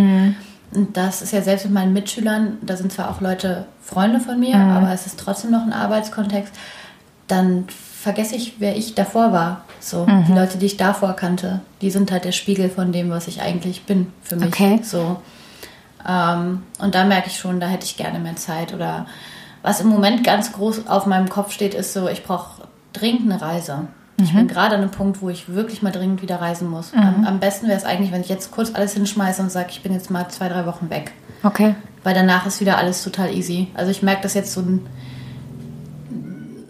und 0.74 0.96
das 0.98 1.22
ist 1.22 1.34
ja 1.34 1.42
selbst 1.42 1.66
mit 1.66 1.74
meinen 1.74 1.94
Mitschülern, 1.94 2.58
da 2.62 2.78
sind 2.78 2.92
zwar 2.92 3.10
auch 3.10 3.22
Leute 3.22 3.66
Freunde 3.84 4.20
von 4.20 4.40
mir, 4.40 4.56
aber 4.56 4.92
es 4.94 5.06
ist 5.06 5.20
trotzdem 5.20 5.52
noch 5.52 5.64
ein 5.64 5.74
Arbeitskontext, 5.74 6.54
dann 7.28 7.66
vergesse 7.70 8.36
ich, 8.36 8.56
wer 8.60 8.76
ich 8.76 8.96
davor 8.96 9.32
war. 9.32 9.66
So, 9.80 10.06
die 10.06 10.34
Leute, 10.34 10.58
die 10.58 10.68
ich 10.68 10.78
davor 10.78 11.14
kannte, 11.14 11.62
die 11.82 11.92
sind 11.92 12.12
halt 12.12 12.24
der 12.24 12.32
Spiegel 12.32 12.70
von 12.70 12.92
dem, 12.92 13.10
was 13.10 13.28
ich 13.28 13.42
eigentlich 13.42 13.84
bin 13.84 14.14
für 14.24 14.36
mich. 14.36 14.48
Okay. 14.48 14.80
So. 14.84 15.22
Ähm, 16.08 16.64
und 16.80 16.96
da 16.96 17.04
merke 17.04 17.28
ich 17.28 17.38
schon, 17.38 17.60
da 17.60 17.68
hätte 17.68 17.86
ich 17.86 17.98
gerne 17.98 18.20
mehr 18.20 18.36
Zeit 18.36 18.74
oder 18.74 19.06
Was 19.64 19.80
im 19.80 19.88
Moment 19.88 20.24
ganz 20.24 20.54
groß 20.54 20.88
auf 20.88 21.06
meinem 21.06 21.30
Kopf 21.30 21.52
steht, 21.52 21.74
ist 21.74 21.94
so, 21.94 22.08
ich 22.08 22.24
brauche 22.24 22.64
dringend 22.94 23.32
eine 23.32 23.42
Reise. 23.42 23.88
Ich 24.24 24.34
bin 24.34 24.48
gerade 24.48 24.76
an 24.76 24.82
einem 24.82 24.92
Punkt, 24.92 25.22
wo 25.22 25.30
ich 25.30 25.54
wirklich 25.54 25.82
mal 25.82 25.92
dringend 25.92 26.22
wieder 26.22 26.42
reisen 26.42 26.70
muss. 26.70 26.94
Am, 26.94 27.26
am 27.26 27.40
besten 27.40 27.68
wäre 27.68 27.78
es 27.78 27.86
eigentlich, 27.86 28.12
wenn 28.12 28.22
ich 28.22 28.30
jetzt 28.30 28.52
kurz 28.52 28.74
alles 28.74 28.94
hinschmeiße 28.94 29.42
und 29.42 29.52
sage, 29.52 29.68
ich 29.72 29.82
bin 29.82 29.94
jetzt 29.94 30.10
mal 30.10 30.28
zwei, 30.30 30.50
drei 30.50 30.66
Wochen 30.66 30.90
weg. 30.90 31.12
Okay. 31.44 31.76
Weil 32.04 32.14
danach 32.14 32.46
ist 32.46 32.60
wieder 32.62 32.78
alles 32.78 33.04
total 33.04 33.34
easy. 33.34 33.68
Also 33.74 33.92
ich 33.92 34.02
merke, 34.02 34.24
dass 34.24 34.34
jetzt 34.34 34.54
so 34.54 34.62
ein, 34.62 34.86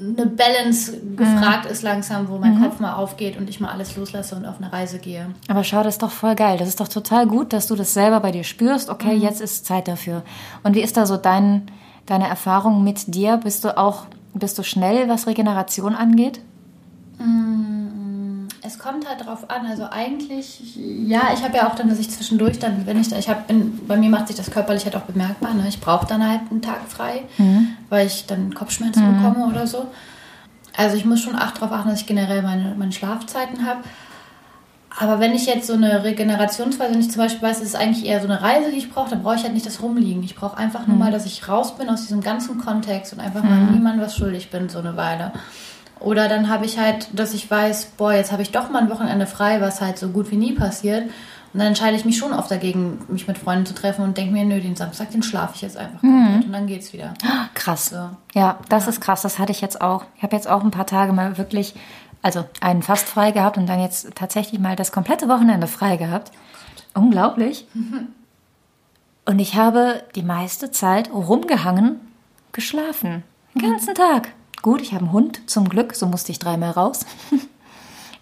eine 0.01 0.25
Balance 0.25 0.93
gefragt 1.15 1.65
ist 1.67 1.83
langsam, 1.83 2.27
wo 2.29 2.37
mein 2.37 2.61
Kopf 2.61 2.79
mal 2.79 2.93
aufgeht 2.93 3.37
und 3.37 3.49
ich 3.49 3.59
mal 3.59 3.69
alles 3.69 3.95
loslasse 3.95 4.35
und 4.35 4.45
auf 4.45 4.57
eine 4.57 4.71
Reise 4.71 4.99
gehe. 4.99 5.27
Aber 5.47 5.63
schau, 5.63 5.83
das 5.83 5.95
ist 5.95 6.03
doch 6.03 6.11
voll 6.11 6.35
geil. 6.35 6.57
Das 6.57 6.67
ist 6.67 6.79
doch 6.79 6.87
total 6.87 7.27
gut, 7.27 7.53
dass 7.53 7.67
du 7.67 7.75
das 7.75 7.93
selber 7.93 8.19
bei 8.19 8.31
dir 8.31 8.43
spürst. 8.43 8.89
Okay, 8.89 9.13
jetzt 9.15 9.41
ist 9.41 9.65
Zeit 9.65 9.87
dafür. 9.87 10.23
Und 10.63 10.75
wie 10.75 10.81
ist 10.81 10.97
da 10.97 11.05
so 11.05 11.17
dein, 11.17 11.67
deine 12.05 12.27
Erfahrung 12.27 12.83
mit 12.83 13.13
dir? 13.13 13.37
Bist 13.37 13.63
du 13.63 13.77
auch, 13.77 14.05
bist 14.33 14.57
du 14.57 14.63
schnell, 14.63 15.07
was 15.07 15.27
Regeneration 15.27 15.95
angeht? 15.95 16.41
Es 18.63 18.77
kommt 18.77 19.07
halt 19.07 19.25
drauf 19.25 19.49
an. 19.49 19.65
Also 19.65 19.87
eigentlich, 19.91 20.75
ja, 20.75 21.21
ich 21.33 21.43
habe 21.43 21.57
ja 21.57 21.67
auch 21.67 21.75
dann, 21.75 21.89
dass 21.89 21.99
ich 21.99 22.09
zwischendurch 22.09 22.59
dann, 22.59 22.85
wenn 22.85 22.99
ich, 22.99 23.09
da- 23.09 23.17
ich 23.17 23.27
habe, 23.29 23.41
bei 23.87 23.97
mir 23.97 24.09
macht 24.09 24.27
sich 24.27 24.35
das 24.37 24.51
körperlich 24.51 24.85
halt 24.85 24.95
auch 24.95 25.01
bemerkbar. 25.01 25.53
Ne? 25.53 25.63
Ich 25.67 25.79
brauche 25.81 26.05
dann 26.05 26.27
halt 26.27 26.41
einen 26.51 26.61
Tag 26.61 26.81
frei, 26.87 27.23
weil 27.89 28.05
ich 28.07 28.25
dann 28.27 28.53
Kopfschmerzen 28.53 29.03
bekomme 29.23 29.47
oder 29.47 29.65
so. 29.67 29.87
Also 30.77 30.95
ich 30.95 31.05
muss 31.05 31.21
schon 31.21 31.35
acht 31.35 31.57
darauf 31.57 31.71
achten, 31.71 31.89
dass 31.89 32.01
ich 32.01 32.07
generell 32.07 32.41
meine, 32.43 32.75
meine 32.77 32.91
Schlafzeiten 32.91 33.65
habe. 33.65 33.79
Aber 34.99 35.19
wenn 35.19 35.33
ich 35.33 35.45
jetzt 35.45 35.67
so 35.67 35.73
eine 35.73 36.03
Regenerationsphase, 36.03 36.93
wenn 36.93 36.99
ich 36.99 37.09
zum 37.11 37.21
Beispiel 37.21 37.41
weiß, 37.41 37.57
es 37.61 37.69
ist 37.69 37.75
eigentlich 37.75 38.05
eher 38.05 38.19
so 38.21 38.27
eine 38.27 38.41
Reise, 38.41 38.71
die 38.71 38.77
ich 38.77 38.91
brauche, 38.91 39.09
dann 39.09 39.23
brauche 39.23 39.35
ich 39.35 39.43
halt 39.43 39.53
nicht 39.53 39.65
das 39.65 39.81
Rumliegen. 39.81 40.21
Ich 40.23 40.35
brauche 40.35 40.57
einfach 40.57 40.85
nur 40.85 40.97
mal, 40.97 41.11
dass 41.11 41.25
ich 41.25 41.47
raus 41.47 41.77
bin 41.77 41.89
aus 41.89 42.01
diesem 42.01 42.21
ganzen 42.21 42.57
Kontext 42.57 43.13
und 43.13 43.19
einfach 43.21 43.41
mal 43.41 43.57
niemandem 43.71 44.03
was 44.05 44.15
schuldig 44.17 44.49
bin, 44.51 44.67
so 44.69 44.79
eine 44.79 44.97
Weile. 44.97 45.31
Oder 46.01 46.27
dann 46.27 46.49
habe 46.49 46.65
ich 46.65 46.79
halt, 46.79 47.07
dass 47.13 47.33
ich 47.33 47.49
weiß, 47.49 47.93
boah, 47.97 48.13
jetzt 48.13 48.31
habe 48.31 48.41
ich 48.41 48.51
doch 48.51 48.69
mal 48.69 48.81
ein 48.81 48.89
Wochenende 48.89 49.27
frei, 49.27 49.61
was 49.61 49.81
halt 49.81 49.97
so 49.97 50.09
gut 50.09 50.31
wie 50.31 50.35
nie 50.37 50.53
passiert. 50.53 51.03
Und 51.53 51.59
dann 51.59 51.67
entscheide 51.67 51.97
ich 51.97 52.05
mich 52.05 52.17
schon 52.17 52.33
oft 52.33 52.49
dagegen, 52.49 52.99
mich 53.09 53.27
mit 53.27 53.37
Freunden 53.37 53.65
zu 53.65 53.75
treffen 53.75 54.03
und 54.03 54.17
denke 54.17 54.31
mir, 54.31 54.45
nö, 54.45 54.61
den 54.61 54.75
Samstag, 54.75 55.11
den 55.11 55.21
schlafe 55.21 55.53
ich 55.55 55.61
jetzt 55.61 55.77
einfach 55.77 55.99
komplett 55.99 56.45
und 56.45 56.53
dann 56.53 56.65
geht's 56.65 56.93
wieder. 56.93 57.13
Krass. 57.53 57.87
So. 57.87 58.09
Ja, 58.33 58.59
das 58.69 58.87
ist 58.87 59.01
krass. 59.01 59.21
Das 59.21 59.37
hatte 59.37 59.51
ich 59.51 59.59
jetzt 59.59 59.81
auch. 59.81 60.05
Ich 60.15 60.23
habe 60.23 60.35
jetzt 60.35 60.49
auch 60.49 60.63
ein 60.63 60.71
paar 60.71 60.87
Tage 60.87 61.11
mal 61.11 61.37
wirklich, 61.37 61.75
also 62.21 62.45
einen 62.61 62.83
fast 62.83 63.07
frei 63.07 63.31
gehabt 63.31 63.57
und 63.57 63.67
dann 63.67 63.81
jetzt 63.81 64.15
tatsächlich 64.15 64.61
mal 64.61 64.77
das 64.77 64.93
komplette 64.93 65.27
Wochenende 65.27 65.67
frei 65.67 65.97
gehabt. 65.97 66.31
Unglaublich. 66.93 67.67
Und 69.23 69.37
ich 69.37 69.55
habe 69.55 70.01
die 70.15 70.23
meiste 70.23 70.71
Zeit 70.71 71.11
rumgehangen, 71.13 71.99
geschlafen. 72.53 73.23
Den 73.53 73.69
ganzen 73.69 73.93
Tag. 73.93 74.29
Gut, 74.61 74.81
ich 74.81 74.93
habe 74.93 75.05
einen 75.05 75.13
Hund, 75.13 75.49
zum 75.49 75.69
Glück, 75.69 75.95
so 75.95 76.05
musste 76.05 76.31
ich 76.31 76.39
dreimal 76.39 76.71
raus. 76.71 77.05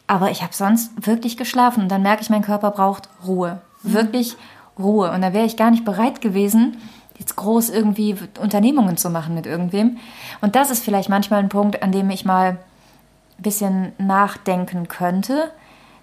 Aber 0.07 0.31
ich 0.31 0.41
habe 0.41 0.53
sonst 0.53 1.05
wirklich 1.05 1.37
geschlafen 1.37 1.83
und 1.83 1.89
dann 1.89 2.01
merke 2.01 2.21
ich, 2.21 2.29
mein 2.29 2.41
Körper 2.41 2.71
braucht 2.71 3.09
Ruhe. 3.27 3.61
Wirklich 3.83 4.35
Ruhe. 4.77 5.11
Und 5.11 5.21
da 5.21 5.33
wäre 5.33 5.45
ich 5.45 5.57
gar 5.57 5.69
nicht 5.69 5.85
bereit 5.85 6.21
gewesen, 6.21 6.77
jetzt 7.19 7.35
groß 7.35 7.69
irgendwie 7.69 8.15
Unternehmungen 8.41 8.97
zu 8.97 9.09
machen 9.09 9.35
mit 9.35 9.45
irgendwem. 9.45 9.97
Und 10.41 10.55
das 10.55 10.71
ist 10.71 10.83
vielleicht 10.83 11.09
manchmal 11.09 11.39
ein 11.39 11.49
Punkt, 11.49 11.83
an 11.83 11.91
dem 11.91 12.09
ich 12.09 12.25
mal 12.25 12.57
ein 13.37 13.43
bisschen 13.43 13.91
nachdenken 13.97 14.87
könnte. 14.87 15.51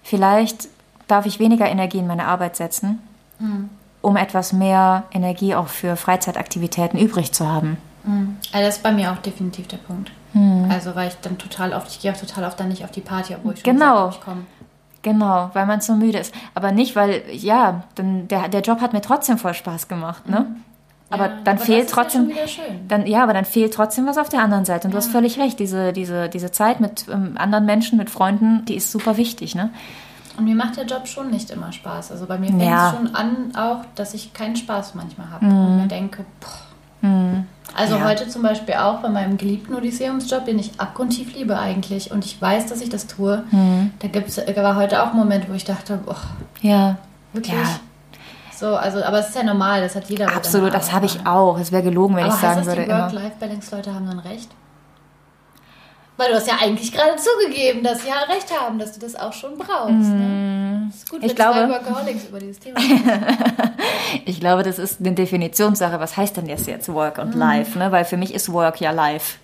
Vielleicht 0.03 0.69
darf 1.07 1.25
ich 1.25 1.39
weniger 1.39 1.67
Energie 1.67 1.97
in 1.97 2.07
meine 2.07 2.25
Arbeit 2.25 2.55
setzen, 2.55 3.01
um 4.01 4.15
etwas 4.15 4.53
mehr 4.53 5.03
Energie 5.11 5.55
auch 5.55 5.67
für 5.67 5.95
Freizeitaktivitäten 5.95 6.99
übrig 6.99 7.33
zu 7.33 7.47
haben. 7.47 7.77
Also 8.53 8.65
das 8.65 8.77
ist 8.77 8.83
bei 8.83 8.91
mir 8.91 9.11
auch 9.11 9.17
definitiv 9.17 9.67
der 9.67 9.77
Punkt. 9.77 10.11
Also 10.69 10.95
weil 10.95 11.07
ich 11.07 11.15
dann 11.21 11.37
total 11.37 11.73
oft, 11.73 11.87
ich 11.89 11.99
gehe 12.01 12.11
auch 12.11 12.17
total 12.17 12.43
oft 12.43 12.59
dann 12.59 12.67
nicht 12.69 12.83
auf 12.83 12.91
die 12.91 13.01
Party, 13.01 13.33
obwohl 13.35 13.53
ich 13.53 13.61
schon 13.61 13.73
Genau. 13.73 14.07
gesagt 14.07 14.23
komme. 14.25 14.41
Genau, 15.01 15.49
weil 15.53 15.65
man 15.65 15.79
so 15.81 15.93
müde 15.95 16.17
ist. 16.19 16.33
Aber 16.53 16.71
nicht, 16.71 16.95
weil, 16.95 17.23
ja, 17.31 17.83
dann 17.95 18.27
der, 18.27 18.49
der 18.49 18.61
Job 18.61 18.81
hat 18.81 18.93
mir 18.93 19.01
trotzdem 19.01 19.37
voll 19.37 19.53
Spaß 19.53 19.87
gemacht, 19.87 20.27
ne? 20.29 20.47
Aber 21.09 21.27
Ja, 21.27 21.31
dann 21.45 21.55
aber 21.55 21.65
fehlt 21.65 21.83
das 21.83 21.91
ist 21.91 21.95
ja 21.95 22.03
trotzdem. 22.03 22.31
schön. 22.47 22.87
Dann, 22.89 23.07
ja, 23.07 23.23
aber 23.23 23.31
dann 23.33 23.45
fehlt 23.45 23.73
trotzdem 23.73 24.05
was 24.07 24.17
auf 24.17 24.27
der 24.27 24.41
anderen 24.41 24.65
Seite. 24.65 24.87
Und 24.87 24.91
du 24.91 24.97
hast 24.97 25.07
völlig 25.07 25.39
recht, 25.39 25.57
diese, 25.59 25.93
diese, 25.93 26.27
diese 26.27 26.51
Zeit 26.51 26.81
mit 26.81 27.05
ähm, 27.09 27.35
anderen 27.37 27.65
Menschen, 27.65 27.97
mit 27.97 28.09
Freunden, 28.09 28.65
die 28.65 28.75
ist 28.75 28.91
super 28.91 29.15
wichtig, 29.15 29.55
ne? 29.55 29.69
Und 30.37 30.43
mir 30.43 30.55
macht 30.55 30.75
der 30.75 30.85
Job 30.85 31.07
schon 31.07 31.31
nicht 31.31 31.49
immer 31.51 31.71
Spaß. 31.71 32.11
Also 32.11 32.25
bei 32.25 32.37
mir 32.37 32.47
fängt 32.49 32.61
Ja. 32.63 32.89
es 32.91 32.95
schon 32.97 33.15
an, 33.15 33.55
auch, 33.55 33.85
dass 33.95 34.13
ich 34.13 34.33
keinen 34.33 34.55
Spaß 34.57 34.93
manchmal 34.95 35.31
habe. 35.31 35.45
Und 35.45 35.77
mir 35.77 35.87
denke, 35.87 36.25
boah. 36.41 37.43
Also 37.75 37.97
Ja. 37.97 38.05
heute 38.05 38.27
zum 38.27 38.41
Beispiel 38.41 38.75
auch 38.75 38.99
bei 38.99 39.09
meinem 39.09 39.37
geliebten 39.37 39.75
Odysseumsjob, 39.75 40.45
den 40.45 40.57
ich 40.59 40.71
abgrundtief 40.79 41.35
liebe 41.35 41.57
eigentlich. 41.59 42.11
Und 42.11 42.25
ich 42.25 42.41
weiß, 42.41 42.65
dass 42.67 42.81
ich 42.81 42.89
das 42.89 43.07
tue. 43.07 43.43
Da 43.99 44.07
gibt's, 44.07 44.37
war 44.37 44.75
heute 44.75 45.03
auch 45.03 45.11
ein 45.11 45.17
Moment, 45.17 45.49
wo 45.49 45.53
ich 45.53 45.65
dachte, 45.65 45.97
boah, 46.05 46.15
Ja. 46.61 46.97
wirklich? 47.33 47.53
Ja, 47.55 47.79
So, 48.55 48.75
also, 48.75 49.03
aber 49.03 49.19
es 49.19 49.29
ist 49.29 49.35
ja 49.35 49.43
normal, 49.43 49.81
das 49.81 49.95
hat 49.95 50.09
jeder. 50.09 50.33
absolut, 50.35 50.73
das 50.73 50.91
habe 50.91 51.05
ich 51.05 51.25
auch. 51.27 51.59
Es 51.59 51.71
wäre 51.71 51.83
gelogen, 51.83 52.15
wenn 52.15 52.23
Aber 52.25 52.33
ich 52.33 52.39
sagen 52.39 52.57
heißt 52.57 52.67
würde 52.67 52.83
die. 52.85 52.89
Work-Life-Balance-Leute 52.89 53.93
haben 53.93 54.07
dann 54.07 54.19
recht? 54.19 54.49
Weil 56.17 56.29
du 56.31 56.35
hast 56.35 56.47
ja 56.47 56.55
eigentlich 56.59 56.91
gerade 56.91 57.15
zugegeben, 57.17 57.83
dass 57.83 58.01
sie 58.01 58.07
ja 58.07 58.15
recht 58.33 58.47
haben, 58.59 58.79
dass 58.79 58.93
du 58.93 58.99
das 58.99 59.15
auch 59.15 59.33
schon 59.33 59.55
brauchst. 59.55 60.09
Ne? 60.09 60.66
Ist 60.89 61.09
gut, 61.09 61.19
Mhm. 61.21 61.25
Ich 61.25 61.35
glaube- 61.35 61.69
Workaholics 61.69 62.25
über 62.25 62.39
dieses 62.39 62.59
Thema. 62.59 62.79
Ich 64.25 64.39
glaube, 64.39 64.63
das 64.63 64.79
ist 64.79 64.99
eine 65.01 65.11
Definitionssache. 65.13 65.99
Was 65.99 66.15
heißt 66.15 66.37
denn 66.37 66.47
das 66.47 66.65
jetzt 66.65 66.87
Work 66.91 67.17
und 67.17 67.35
Life? 67.35 67.77
Ne? 67.77 67.91
Weil 67.91 68.05
für 68.05 68.15
mich 68.17 68.33
ist 68.33 68.51
Work 68.51 68.79
ja 68.79 68.91
Life. 68.91 69.37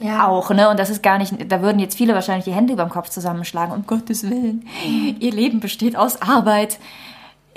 ja. 0.00 0.26
auch, 0.26 0.50
ne? 0.50 0.68
Und 0.68 0.78
das 0.80 0.90
ist 0.90 1.02
gar 1.02 1.18
nicht, 1.18 1.34
da 1.50 1.62
würden 1.62 1.78
jetzt 1.78 1.96
viele 1.96 2.14
wahrscheinlich 2.14 2.44
die 2.44 2.52
Hände 2.52 2.72
über 2.72 2.84
dem 2.84 2.90
Kopf 2.90 3.08
zusammenschlagen, 3.08 3.72
um 3.74 3.86
Gottes 3.86 4.28
Willen. 4.28 4.66
Ihr 5.20 5.32
Leben 5.32 5.60
besteht 5.60 5.96
aus 5.96 6.20
Arbeit. 6.22 6.78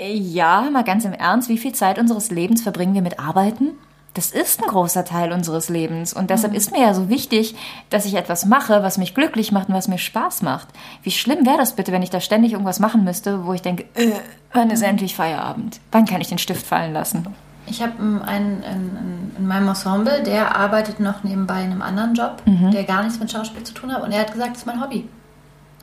Ja, 0.00 0.62
mal 0.72 0.84
ganz 0.84 1.04
im 1.04 1.12
Ernst, 1.12 1.48
wie 1.48 1.58
viel 1.58 1.72
Zeit 1.72 1.98
unseres 1.98 2.30
Lebens 2.30 2.62
verbringen 2.62 2.94
wir 2.94 3.02
mit 3.02 3.18
Arbeiten? 3.20 3.72
Das 4.14 4.30
ist 4.30 4.62
ein 4.62 4.68
großer 4.68 5.04
Teil 5.06 5.32
unseres 5.32 5.68
Lebens. 5.70 6.12
Und 6.12 6.28
deshalb 6.28 6.52
ist 6.54 6.70
mir 6.70 6.80
ja 6.82 6.92
so 6.92 7.08
wichtig, 7.08 7.54
dass 7.88 8.04
ich 8.04 8.14
etwas 8.14 8.44
mache, 8.44 8.82
was 8.82 8.98
mich 8.98 9.14
glücklich 9.14 9.52
macht 9.52 9.68
und 9.70 9.74
was 9.74 9.88
mir 9.88 9.96
Spaß 9.98 10.42
macht. 10.42 10.68
Wie 11.02 11.10
schlimm 11.10 11.46
wäre 11.46 11.56
das 11.56 11.74
bitte, 11.76 11.92
wenn 11.92 12.02
ich 12.02 12.10
da 12.10 12.20
ständig 12.20 12.52
irgendwas 12.52 12.78
machen 12.78 13.04
müsste, 13.04 13.46
wo 13.46 13.54
ich 13.54 13.62
denke, 13.62 13.84
äh, 13.94 14.12
wann 14.52 14.68
ist 14.70 14.82
endlich 14.82 15.16
Feierabend? 15.16 15.80
Wann 15.92 16.04
kann 16.04 16.20
ich 16.20 16.28
den 16.28 16.36
Stift 16.38 16.66
fallen 16.66 16.92
lassen? 16.92 17.26
Ich 17.66 17.80
habe 17.80 17.92
einen, 18.26 18.62
einen 18.64 19.34
in 19.38 19.46
meinem 19.46 19.68
Ensemble, 19.68 20.22
der 20.24 20.56
arbeitet 20.56 21.00
noch 21.00 21.22
nebenbei 21.22 21.60
in 21.62 21.70
einem 21.70 21.80
anderen 21.82 22.14
Job, 22.14 22.42
Mhm. 22.44 22.70
der 22.72 22.84
gar 22.84 23.02
nichts 23.04 23.18
mit 23.18 23.30
Schauspiel 23.30 23.62
zu 23.62 23.72
tun 23.72 23.94
hat. 23.94 24.02
Und 24.02 24.12
er 24.12 24.20
hat 24.20 24.32
gesagt, 24.32 24.50
das 24.50 24.58
ist 24.58 24.66
mein 24.66 24.82
Hobby. 24.82 25.08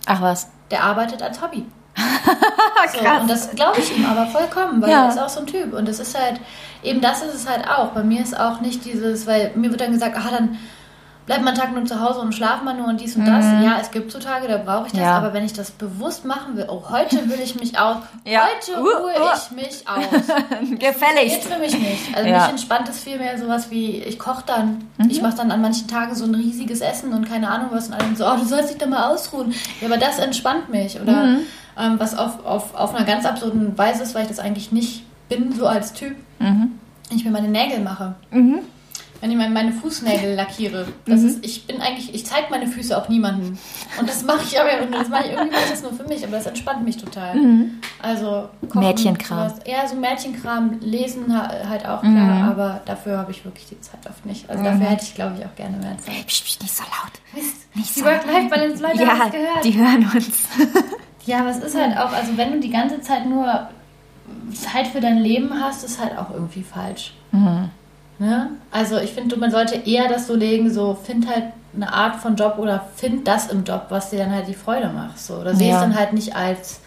Ach 0.06 0.22
was. 0.22 0.50
Der 0.72 0.84
arbeitet 0.84 1.24
als 1.24 1.42
Hobby. 1.42 1.66
So, 2.94 3.22
und 3.22 3.30
das 3.30 3.52
glaube 3.52 3.80
ich 3.80 3.96
ihm 3.98 4.06
aber 4.06 4.26
vollkommen, 4.28 4.82
weil 4.82 4.90
Ja. 4.90 5.04
er 5.06 5.10
ist 5.10 5.20
auch 5.20 5.30
so 5.30 5.42
ein 5.42 5.48
Typ. 5.48 5.74
Und 5.74 5.88
das 5.88 6.00
ist 6.00 6.18
halt, 6.18 6.40
eben 6.82 7.02
das 7.02 7.22
ist 7.22 7.34
es 7.36 7.48
halt 7.50 7.68
auch. 7.70 7.88
Bei 7.90 8.04
mir 8.04 8.22
ist 8.22 8.38
auch 8.40 8.62
nicht 8.62 8.84
dieses, 8.86 9.28
weil 9.28 9.52
mir 9.56 9.70
wird 9.70 9.82
dann 9.82 9.92
gesagt, 9.92 10.18
ah, 10.18 10.32
dann 10.32 10.58
bleibt 11.26 11.44
man 11.44 11.54
Tag 11.54 11.72
nur 11.74 11.86
zu 11.86 12.00
Hause 12.02 12.22
und 12.22 12.34
schlaft 12.34 12.64
man 12.64 12.78
nur 12.78 12.88
und 12.88 13.00
dies 13.00 13.16
und 13.16 13.26
das. 13.26 13.46
Ja, 13.64 13.78
es 13.80 13.92
gibt 13.92 14.12
so 14.12 14.18
Tage, 14.18 14.48
da 14.48 14.58
brauche 14.58 14.88
ich 14.88 14.92
das. 14.94 15.02
Mhm. 15.02 15.06
Ja. 15.06 15.18
Aber 15.18 15.34
wenn 15.34 15.46
ich 15.46 15.54
das 15.54 15.70
bewusst 15.72 16.26
machen 16.26 16.56
will, 16.58 16.66
oh, 16.70 16.84
heute 16.90 17.30
will 17.30 17.40
ich 17.44 17.60
mich 17.60 17.78
aus, 17.78 17.98
Ja. 18.26 18.48
heute 18.48 18.80
Uh, 18.82 18.86
ruhe 18.86 19.14
uh. 19.14 19.36
ich 19.36 19.52
mich 19.52 19.86
aus. 19.88 20.26
Geht 20.70 20.80
Gefälligst. 20.94 21.44
für 21.44 21.60
mich 21.60 21.78
nicht. 21.78 22.16
Also 22.16 22.28
Ja. 22.30 22.40
mich 22.40 22.50
entspannt 22.50 22.90
es 22.90 23.00
vielmehr 23.04 23.38
sowas 23.38 23.70
wie, 23.70 23.98
ich 24.02 24.18
koche 24.18 24.44
dann. 24.48 24.88
Mhm. 24.98 25.10
Ich 25.10 25.22
mache 25.22 25.36
dann 25.38 25.52
an 25.52 25.62
manchen 25.62 25.88
Tagen 25.88 26.16
so 26.16 26.26
ein 26.26 26.34
riesiges 26.34 26.82
Essen 26.82 27.14
und 27.14 27.30
keine 27.30 27.50
Ahnung 27.52 27.68
was. 27.72 27.88
Und 27.90 27.94
alle 27.94 28.16
so, 28.16 28.26
oh, 28.26 28.36
du 28.38 28.46
sollst 28.46 28.72
dich 28.72 28.78
da 28.80 28.88
mal 28.88 29.12
ausruhen. 29.12 29.54
Ja, 29.82 29.88
aber 29.88 29.98
das 29.98 30.18
entspannt 30.18 30.70
mich. 30.70 31.00
Oder 31.00 31.12
Mhm. 31.26 31.40
Ähm, 31.80 31.96
was 32.00 32.18
auf, 32.18 32.46
auf, 32.46 32.76
auf 32.76 32.94
einer 32.96 33.06
ganz 33.06 33.26
absurden 33.26 33.78
Weise 33.78 34.04
ist, 34.04 34.14
weil 34.16 34.24
ich 34.24 34.28
das 34.30 34.40
eigentlich 34.40 34.72
nicht 34.72 35.04
bin, 35.30 35.54
so 35.54 35.66
als 35.68 35.94
Typ. 35.94 36.16
Mhm. 36.40 36.72
Wenn 37.10 37.18
ich 37.18 37.26
mir 37.26 37.32
meine 37.32 37.48
Nägel 37.48 37.80
mache. 37.80 38.16
Wenn 39.22 39.32
ich 39.32 39.36
meine, 39.38 39.74
Fußnägel 39.74 40.36
lackiere. 40.36 40.88
Das 41.06 41.20
Mhm. 41.22 41.28
ist, 41.28 41.46
ich 41.46 41.68
bin 41.68 41.82
eigentlich, 41.82 42.14
ich 42.16 42.26
zeige 42.26 42.48
meine 42.52 42.68
Füße 42.68 42.98
auch 42.98 43.10
niemandem. 43.10 43.58
Und 44.00 44.08
das 44.08 44.24
mache 44.24 44.44
ich 44.48 44.58
aber, 44.58 44.70
das 44.90 45.10
mache 45.10 45.26
ich 45.26 45.32
irgendwie 45.32 45.52
mache 45.52 45.64
ich 45.66 45.72
das 45.72 45.82
nur 45.82 45.92
für 45.94 46.04
mich, 46.06 46.24
aber 46.24 46.38
das 46.38 46.46
entspannt 46.46 46.86
mich 46.86 46.96
total. 46.98 47.36
Also 48.02 48.48
kochen, 48.68 48.80
Mhm. 48.80 48.88
Mädchenkram. 48.88 49.50
sowas. 49.50 49.60
Ja, 49.68 49.86
so 49.88 49.96
Mädchenkram, 49.96 50.78
lesen 50.80 51.36
ha- 51.38 51.52
halt 51.68 51.86
auch 51.86 52.02
Mhm. 52.02 52.16
klar, 52.16 52.52
aber 52.52 52.82
dafür 52.86 53.18
habe 53.18 53.32
ich 53.32 53.44
wirklich 53.44 53.66
die 53.68 53.82
Zeit 53.82 54.00
oft 54.10 54.26
nicht. 54.26 54.50
Also 54.50 54.64
dafür 54.64 54.86
hätte 54.86 55.04
ich, 55.04 55.16
glaube 55.16 55.36
ich, 55.38 55.46
auch 55.46 55.56
gerne 55.56 55.76
mehr 55.78 55.98
Zeit. 55.98 56.26
Psst, 56.28 56.46
psst, 56.46 56.62
nicht 56.62 56.76
so 56.78 56.84
laut. 56.84 57.44
Nicht 57.76 57.96
Die 57.98 58.04
Work-Life-Balance-Leute 58.06 59.04
ja, 59.04 59.08
haben 59.20 59.22
es 59.28 59.32
gehört. 59.34 59.66
die 59.66 59.78
hören 59.78 60.12
uns. 60.16 60.48
Ja, 61.30 61.40
aber 61.42 61.50
es 61.50 61.60
ist 61.60 61.76
halt 61.78 61.96
auch, 61.98 62.12
also 62.12 62.38
wenn 62.38 62.52
du 62.54 62.60
die 62.60 62.72
ganze 62.72 63.02
Zeit 63.02 63.26
nur 63.28 63.70
Zeit 64.54 64.88
für 64.88 65.00
dein 65.00 65.18
Leben 65.20 65.52
hast, 65.62 65.84
ist 65.84 66.00
halt 66.02 66.18
auch 66.18 66.32
irgendwie 66.34 66.64
falsch. 66.64 67.14
Ne? 68.18 68.50
Also 68.72 68.98
ich 68.98 69.12
finde, 69.14 69.38
man 69.38 69.52
sollte 69.52 69.76
eher 69.76 70.10
das 70.10 70.28
so 70.28 70.36
legen, 70.36 70.72
so 70.74 70.96
find 70.96 71.28
halt 71.30 71.46
eine 71.76 71.94
Art 71.94 72.16
von 72.16 72.36
Job 72.36 72.56
oder 72.58 72.86
find 72.96 73.28
das 73.28 73.48
im 73.52 73.64
Job, 73.64 73.86
was 73.90 74.10
dir 74.10 74.20
dann 74.20 74.32
halt 74.34 74.48
die 74.48 74.54
Freude 74.56 74.90
macht. 74.90 75.20
So. 75.20 75.36
Oder 75.36 75.54
sieh 75.56 75.68
Ja. 75.70 75.76
es 75.76 75.82
dann 75.82 75.96
halt 75.96 76.14
nicht 76.14 76.36
als 76.36 76.82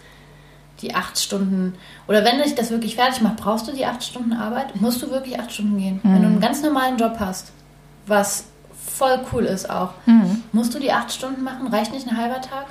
die 0.81 0.93
acht 0.93 1.17
Stunden. 1.17 1.75
Oder 2.07 2.25
wenn 2.25 2.41
dich 2.41 2.53
das 2.55 2.69
wirklich 2.69 2.95
fertig 2.95 3.21
macht, 3.21 3.37
brauchst 3.37 3.67
du 3.67 3.71
die 3.71 3.85
acht 3.85 4.03
Stunden 4.03 4.33
Arbeit? 4.33 4.79
Musst 4.81 5.01
du 5.01 5.09
wirklich 5.09 5.39
acht 5.39 5.53
Stunden 5.53 5.77
gehen? 5.77 6.01
Wenn 6.03 6.21
du 6.21 6.27
einen 6.27 6.41
ganz 6.41 6.61
normalen 6.61 6.97
Job 6.97 7.15
hast, 7.19 7.51
was 8.07 8.45
voll 8.85 9.19
cool 9.31 9.45
ist 9.45 9.69
auch. 9.69 9.91
Musst 10.51 10.75
du 10.75 10.79
die 10.79 10.91
acht 10.91 11.11
Stunden 11.11 11.43
machen? 11.43 11.67
Reicht 11.67 11.93
nicht 11.93 12.07
ein 12.07 12.17
halber 12.17 12.41
Tag? 12.41 12.65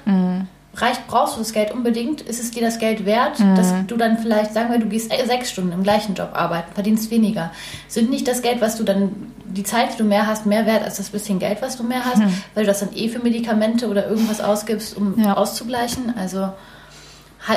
Reicht, 0.74 1.06
brauchst 1.06 1.34
du 1.36 1.40
das 1.40 1.52
Geld 1.52 1.70
unbedingt? 1.70 2.22
Ist 2.22 2.40
es 2.42 2.50
dir 2.50 2.62
das 2.62 2.78
Geld 2.78 3.04
wert, 3.04 3.38
dass 3.56 3.74
du 3.86 3.96
dann 3.96 4.16
vielleicht, 4.18 4.54
sagen 4.54 4.70
wir, 4.72 4.78
du 4.78 4.86
gehst 4.86 5.12
äh, 5.12 5.26
sechs 5.26 5.50
Stunden 5.50 5.72
im 5.72 5.82
gleichen 5.82 6.14
Job 6.14 6.30
arbeiten, 6.32 6.72
verdienst 6.72 7.10
weniger. 7.10 7.50
Sind 7.88 8.08
nicht 8.08 8.26
das 8.26 8.40
Geld, 8.40 8.60
was 8.62 8.76
du 8.78 8.84
dann, 8.84 9.10
die 9.44 9.64
Zeit, 9.64 9.92
die 9.92 9.98
du 9.98 10.04
mehr 10.04 10.26
hast, 10.26 10.46
mehr 10.46 10.64
wert 10.64 10.82
als 10.82 10.96
das 10.96 11.10
bisschen 11.10 11.38
Geld, 11.38 11.60
was 11.60 11.76
du 11.76 11.82
mehr 11.82 12.04
hast, 12.06 12.22
weil 12.54 12.64
du 12.64 12.68
das 12.68 12.80
dann 12.80 12.88
eh 12.94 13.08
für 13.10 13.18
Medikamente 13.18 13.86
oder 13.86 14.08
irgendwas 14.08 14.40
ausgibst, 14.40 14.96
um 14.96 15.14
Ja. 15.20 15.34
auszugleichen? 15.36 16.14
Also 16.18 16.48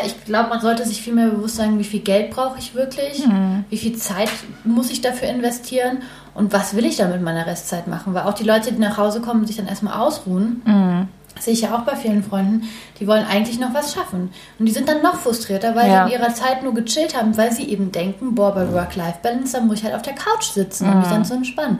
ich 0.05 0.25
glaube, 0.25 0.49
man 0.49 0.59
sollte 0.61 0.83
sich 0.83 1.01
viel 1.01 1.13
mehr 1.13 1.29
bewusst 1.29 1.57
sein, 1.57 1.77
wie 1.77 1.83
viel 1.83 1.99
Geld 2.01 2.31
brauche 2.31 2.57
ich 2.57 2.73
wirklich, 2.73 3.23
wie 3.69 3.77
viel 3.77 3.95
Zeit 3.95 4.29
muss 4.63 4.89
ich 4.89 4.99
dafür 5.01 5.29
investieren 5.29 5.99
und 6.33 6.51
was 6.51 6.75
will 6.75 6.85
ich 6.85 6.97
da 6.97 7.07
mit 7.07 7.21
meiner 7.21 7.45
Restzeit 7.45 7.85
machen? 7.87 8.13
Weil 8.15 8.23
auch 8.23 8.33
die 8.33 8.43
Leute, 8.43 8.73
die 8.73 8.79
nach 8.79 8.97
Hause 8.97 9.21
kommen 9.21 9.45
sich 9.45 9.55
dann 9.57 9.67
erstmal 9.67 9.99
ausruhen, 10.01 11.07
sehe 11.39 11.53
ich 11.53 11.61
ja 11.61 11.75
auch 11.75 11.81
bei 11.81 11.95
vielen 11.95 12.23
Freunden, 12.23 12.63
die 12.99 13.07
wollen 13.07 13.25
eigentlich 13.25 13.59
noch 13.59 13.73
was 13.73 13.93
schaffen. 13.93 14.29
Und 14.57 14.65
die 14.65 14.71
sind 14.71 14.87
dann 14.87 15.01
noch 15.01 15.15
frustrierter, 15.19 15.75
weil 15.75 15.89
Ja. 15.89 16.07
sie 16.07 16.13
in 16.13 16.19
ihrer 16.21 16.33
Zeit 16.33 16.63
nur 16.63 16.73
gechillt 16.73 17.15
haben, 17.17 17.35
weil 17.37 17.51
sie 17.51 17.63
eben 17.69 17.91
denken, 17.91 18.35
boah, 18.35 18.53
bei 18.53 18.71
Work-Life-Balance, 18.71 19.57
da 19.57 19.61
muss 19.63 19.79
ich 19.79 19.83
halt 19.83 19.95
auf 19.95 20.01
der 20.01 20.13
Couch 20.13 20.43
sitzen 20.45 20.89
und 20.89 20.99
mich 20.99 21.09
dann 21.09 21.25
zu 21.25 21.33
entspannen. 21.33 21.79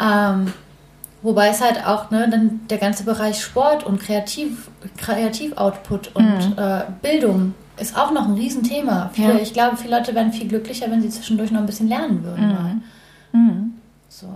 Ähm, 0.00 0.52
wobei 1.22 1.48
es 1.48 1.60
halt 1.60 1.86
auch, 1.86 2.10
ne, 2.10 2.28
dann 2.30 2.60
der 2.70 2.78
ganze 2.78 3.04
Bereich 3.04 3.40
Sport 3.42 3.84
und 3.84 4.00
Kreativ, 4.00 4.68
Kreativoutput 4.96 6.14
und 6.14 6.54
äh, 6.56 6.84
Bildung 7.02 7.54
ist 7.78 7.96
auch 7.98 8.10
noch 8.12 8.26
ein 8.26 8.34
Riesenthema. 8.34 9.10
Viele, 9.12 9.34
Ja. 9.34 9.38
Ich 9.40 9.52
glaube, 9.52 9.76
viele 9.76 9.98
Leute 9.98 10.14
wären 10.14 10.32
viel 10.32 10.48
glücklicher, 10.48 10.90
wenn 10.90 11.02
sie 11.02 11.10
zwischendurch 11.10 11.50
noch 11.50 11.60
ein 11.60 11.66
bisschen 11.66 11.88
lernen 11.88 12.24
würden. 12.24 12.48
Mal. 12.48 12.76
So. 14.08 14.26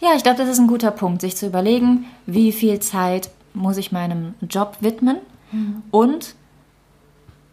Ja, 0.00 0.10
ich 0.16 0.22
glaube, 0.22 0.38
das 0.38 0.48
ist 0.48 0.58
ein 0.58 0.66
guter 0.66 0.90
Punkt, 0.90 1.20
sich 1.20 1.36
zu 1.36 1.46
überlegen, 1.46 2.06
wie 2.24 2.52
viel 2.52 2.80
Zeit 2.80 3.28
muss 3.54 3.76
ich 3.76 3.92
meinem 3.92 4.34
Job 4.42 4.78
widmen 4.80 5.18
und 5.90 6.34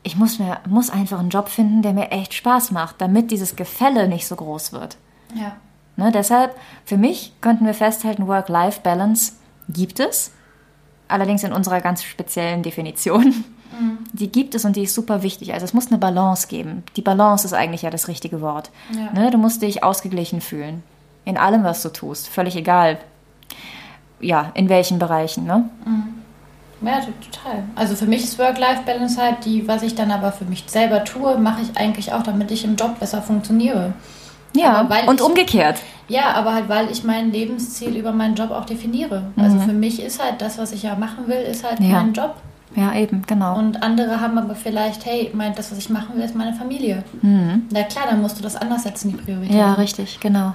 ich 0.04 0.16
muss, 0.16 0.40
mir, 0.40 0.60
muss 0.68 0.90
einfach 0.90 1.20
einen 1.20 1.30
Job 1.30 1.48
finden, 1.48 1.84
der 1.84 1.94
mir 1.94 2.12
echt 2.12 2.34
Spaß 2.34 2.72
macht, 2.72 3.00
damit 3.00 3.30
dieses 3.32 3.56
Gefälle 3.56 4.08
nicht 4.08 4.28
so 4.28 4.36
groß 4.36 4.74
wird. 4.74 4.98
Ja. 5.36 5.56
Ne, 5.96 6.12
deshalb, 6.12 6.56
für 6.86 6.98
mich 6.98 7.34
könnten 7.42 7.66
wir 7.66 7.76
festhalten, 7.76 8.28
Work-Life-Balance 8.28 9.34
gibt 9.70 10.00
es, 10.00 10.32
allerdings 11.08 11.44
in 11.44 11.54
unserer 11.54 11.82
ganz 11.82 12.04
speziellen 12.04 12.64
Definition. 12.64 13.44
Die 14.14 14.32
gibt 14.32 14.54
es 14.54 14.66
und 14.66 14.76
die 14.76 14.84
ist 14.84 14.94
super 14.94 15.24
wichtig. 15.24 15.54
Also 15.54 15.66
es 15.66 15.74
muss 15.74 15.88
eine 15.88 15.98
Balance 15.98 16.48
geben. 16.48 16.84
Die 16.98 17.02
Balance 17.02 17.48
ist 17.48 17.54
eigentlich 17.54 17.84
ja 17.84 17.90
das 17.90 18.08
richtige 18.08 18.42
Wort. 18.42 18.70
Ja. 18.94 19.12
Ne, 19.14 19.32
du 19.32 19.38
musst 19.38 19.62
dich 19.62 19.84
ausgeglichen 19.84 20.42
fühlen. 20.42 20.84
In 21.24 21.38
allem, 21.38 21.64
was 21.64 21.82
du 21.82 21.90
tust. 21.90 22.28
Völlig 22.28 22.56
egal. 22.56 22.98
Ja, 24.22 24.52
in 24.54 24.70
welchen 24.70 25.00
Bereichen. 25.00 25.46
Ne? 25.46 25.66
Ja, 26.84 27.00
to- 27.00 27.08
total. 27.32 27.64
Also 27.76 27.96
für 27.96 28.06
mich 28.06 28.24
ist 28.24 28.40
Work-Life-Balance 28.40 29.22
halt 29.22 29.46
die, 29.46 29.68
was 29.68 29.84
ich 29.84 29.94
dann 29.96 30.12
aber 30.12 30.32
für 30.32 30.46
mich 30.46 30.64
selber 30.68 31.04
tue, 31.04 31.38
mache 31.38 31.62
ich 31.62 31.78
eigentlich 31.78 32.12
auch, 32.14 32.24
damit 32.24 32.50
ich 32.52 32.64
im 32.66 32.76
Job 32.76 33.00
besser 33.00 33.22
funktioniere. 33.22 33.94
Ja, 34.56 34.82
und 35.08 35.20
ich- 35.20 35.26
umgekehrt. 35.26 35.78
Ja, 36.08 36.34
aber 36.34 36.54
halt, 36.56 36.68
weil 36.68 36.92
ich 36.92 37.04
mein 37.04 37.32
Lebensziel 37.32 37.96
über 37.96 38.12
meinen 38.12 38.36
Job 38.36 38.52
auch 38.52 38.66
definiere. 38.66 39.24
Also 39.38 39.60
für 39.60 39.72
mich 39.74 40.02
ist 40.04 40.22
halt 40.22 40.42
das, 40.42 40.58
was 40.58 40.74
ich 40.74 40.84
ja 40.84 40.96
machen 40.96 41.28
will, 41.28 41.38
ist 41.38 41.64
halt 41.64 41.80
Ja. 41.80 42.02
mein 42.02 42.12
Job. 42.14 42.36
Ja, 42.76 42.94
eben, 42.96 43.22
genau. 43.28 43.58
Und 43.58 43.82
andere 43.84 44.20
haben 44.20 44.38
aber 44.38 44.56
vielleicht, 44.56 45.06
hey, 45.06 45.30
mein, 45.34 45.54
das, 45.56 45.72
was 45.72 45.78
ich 45.78 45.90
machen 45.90 46.16
will, 46.16 46.24
ist 46.24 46.36
meine 46.36 46.54
Familie. 46.54 47.04
Na 47.22 47.84
klar, 47.84 48.06
dann 48.10 48.22
musst 48.22 48.40
du 48.40 48.44
das 48.44 48.56
anders 48.56 48.84
setzen, 48.84 49.12
die 49.12 49.18
Priorität. 49.18 49.56
ja, 49.56 49.74
richtig, 49.74 50.20
genau. 50.20 50.54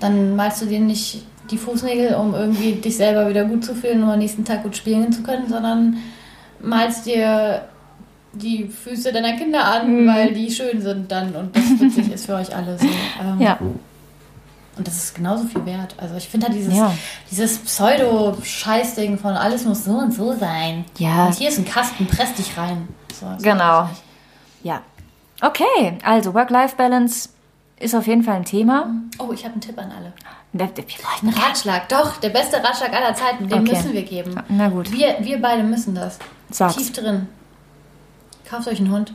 Dann 0.00 0.36
malst 0.36 0.62
du 0.62 0.66
dir 0.66 0.80
nicht 0.80 1.24
die 1.50 1.58
Fußnägel, 1.58 2.14
um 2.14 2.34
irgendwie 2.34 2.72
dich 2.72 2.96
selber 2.96 3.28
wieder 3.28 3.44
gut 3.44 3.64
zu 3.64 3.74
fühlen, 3.74 4.02
um 4.02 4.10
am 4.10 4.18
nächsten 4.18 4.44
Tag 4.44 4.62
gut 4.62 4.76
spielen 4.76 5.12
zu 5.12 5.22
können, 5.22 5.48
sondern 5.48 5.96
malst 6.60 7.06
dir 7.06 7.62
die 8.32 8.66
Füße 8.68 9.12
deiner 9.12 9.34
Kinder 9.36 9.64
an, 9.64 10.06
weil 10.06 10.32
die 10.32 10.50
schön 10.50 10.80
sind 10.80 11.10
dann 11.12 11.34
und 11.34 11.54
das 11.54 11.64
witzig 11.80 12.12
ist 12.12 12.26
für 12.26 12.34
euch 12.34 12.54
alle 12.54 12.78
so. 12.78 12.86
Ähm, 12.86 13.40
Ja, 13.40 13.58
Und 14.78 14.86
das 14.88 14.96
ist 14.96 15.14
genauso 15.14 15.44
viel 15.44 15.66
wert. 15.66 15.94
Also 15.98 16.14
ich 16.16 16.28
finde 16.28 16.46
halt 16.46 16.56
dieses, 16.56 16.74
Ja. 16.74 16.94
dieses 17.30 17.58
Pseudo-Scheißding 17.58 19.18
von 19.18 19.32
alles 19.34 19.64
muss 19.66 19.84
so 19.84 19.92
und 19.92 20.12
so 20.14 20.32
sein. 20.34 20.84
Ja. 20.98 21.26
Und 21.26 21.34
hier 21.34 21.48
ist 21.50 21.58
ein 21.58 21.64
Kasten, 21.66 22.06
press 22.06 22.32
dich 22.34 22.56
rein. 22.56 22.88
So, 23.18 23.26
Genau. 23.42 23.88
ja. 24.62 24.80
Okay, 25.42 25.98
also 26.04 26.32
Work-Life-Balance 26.34 27.28
ist 27.80 27.94
auf 27.94 28.06
jeden 28.06 28.22
Fall 28.22 28.36
ein 28.36 28.44
Thema. 28.44 28.86
Oh, 29.18 29.32
ich 29.32 29.42
habe 29.44 29.52
einen 29.54 29.60
Tipp 29.60 29.76
an 29.78 29.90
alle. 29.94 30.12
Wir 30.52 30.68
Ein 31.22 31.28
Ratschlag, 31.30 31.88
doch, 31.88 32.18
der 32.18 32.28
beste 32.28 32.62
Ratschlag 32.62 32.92
aller 32.92 33.14
Zeiten, 33.14 33.48
den 33.48 33.60
Okay. 33.60 33.72
müssen 33.72 33.92
wir 33.94 34.02
geben. 34.02 34.34
Na 34.48 34.68
gut. 34.68 34.92
Wir, 34.92 35.16
wir 35.20 35.40
beide 35.40 35.62
müssen 35.62 35.94
das. 35.94 36.18
Sag's. 36.50 36.76
Tief 36.76 36.92
drin. 36.92 37.28
Kauft 38.48 38.68
euch 38.68 38.78
einen 38.78 38.90
Hund. 38.92 39.14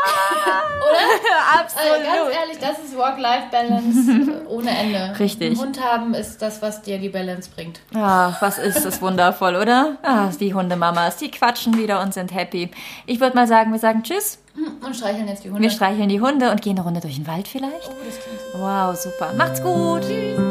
Absolut. 1.58 1.92
Also 1.92 2.04
ganz 2.04 2.36
ehrlich, 2.36 2.58
das 2.58 2.78
ist 2.78 2.96
Work-Life-Balance 2.96 4.10
äh, 4.10 4.46
ohne 4.48 4.70
Ende. 4.70 5.18
Richtig. 5.18 5.52
Ein 5.52 5.58
Hund 5.58 5.80
haben 5.82 6.14
ist 6.14 6.40
das, 6.42 6.62
was 6.62 6.82
dir 6.82 6.98
die 6.98 7.08
Balance 7.08 7.50
bringt. 7.54 7.80
Ach, 7.94 8.40
was 8.40 8.58
ist 8.58 8.84
das 8.84 9.00
wundervoll, 9.02 9.56
oder? 9.56 9.96
Ach, 10.02 10.34
die 10.36 10.54
Hundemamas, 10.54 11.16
die 11.16 11.30
quatschen 11.30 11.76
wieder 11.76 12.00
und 12.00 12.14
sind 12.14 12.34
happy. 12.34 12.70
Ich 13.06 13.20
würde 13.20 13.36
mal 13.36 13.46
sagen, 13.46 13.72
wir 13.72 13.78
sagen 13.78 14.02
Tschüss. 14.02 14.38
Und 14.84 14.94
streicheln 14.96 15.28
jetzt 15.28 15.44
die 15.44 15.50
Hunde. 15.50 15.62
Wir 15.62 15.70
streicheln 15.70 16.08
die 16.08 16.20
Hunde 16.20 16.50
und 16.50 16.60
gehen 16.60 16.76
eine 16.76 16.84
Runde 16.84 17.00
durch 17.00 17.16
den 17.16 17.26
Wald 17.26 17.48
vielleicht. 17.48 17.88
oh, 17.88 18.04
das 18.04 18.18
klingt 18.20 18.40
so. 18.52 18.58
Wow, 18.58 18.96
super. 18.96 19.32
Macht's 19.34 19.62
gut. 19.62 20.02
Tschüss. 20.02 20.49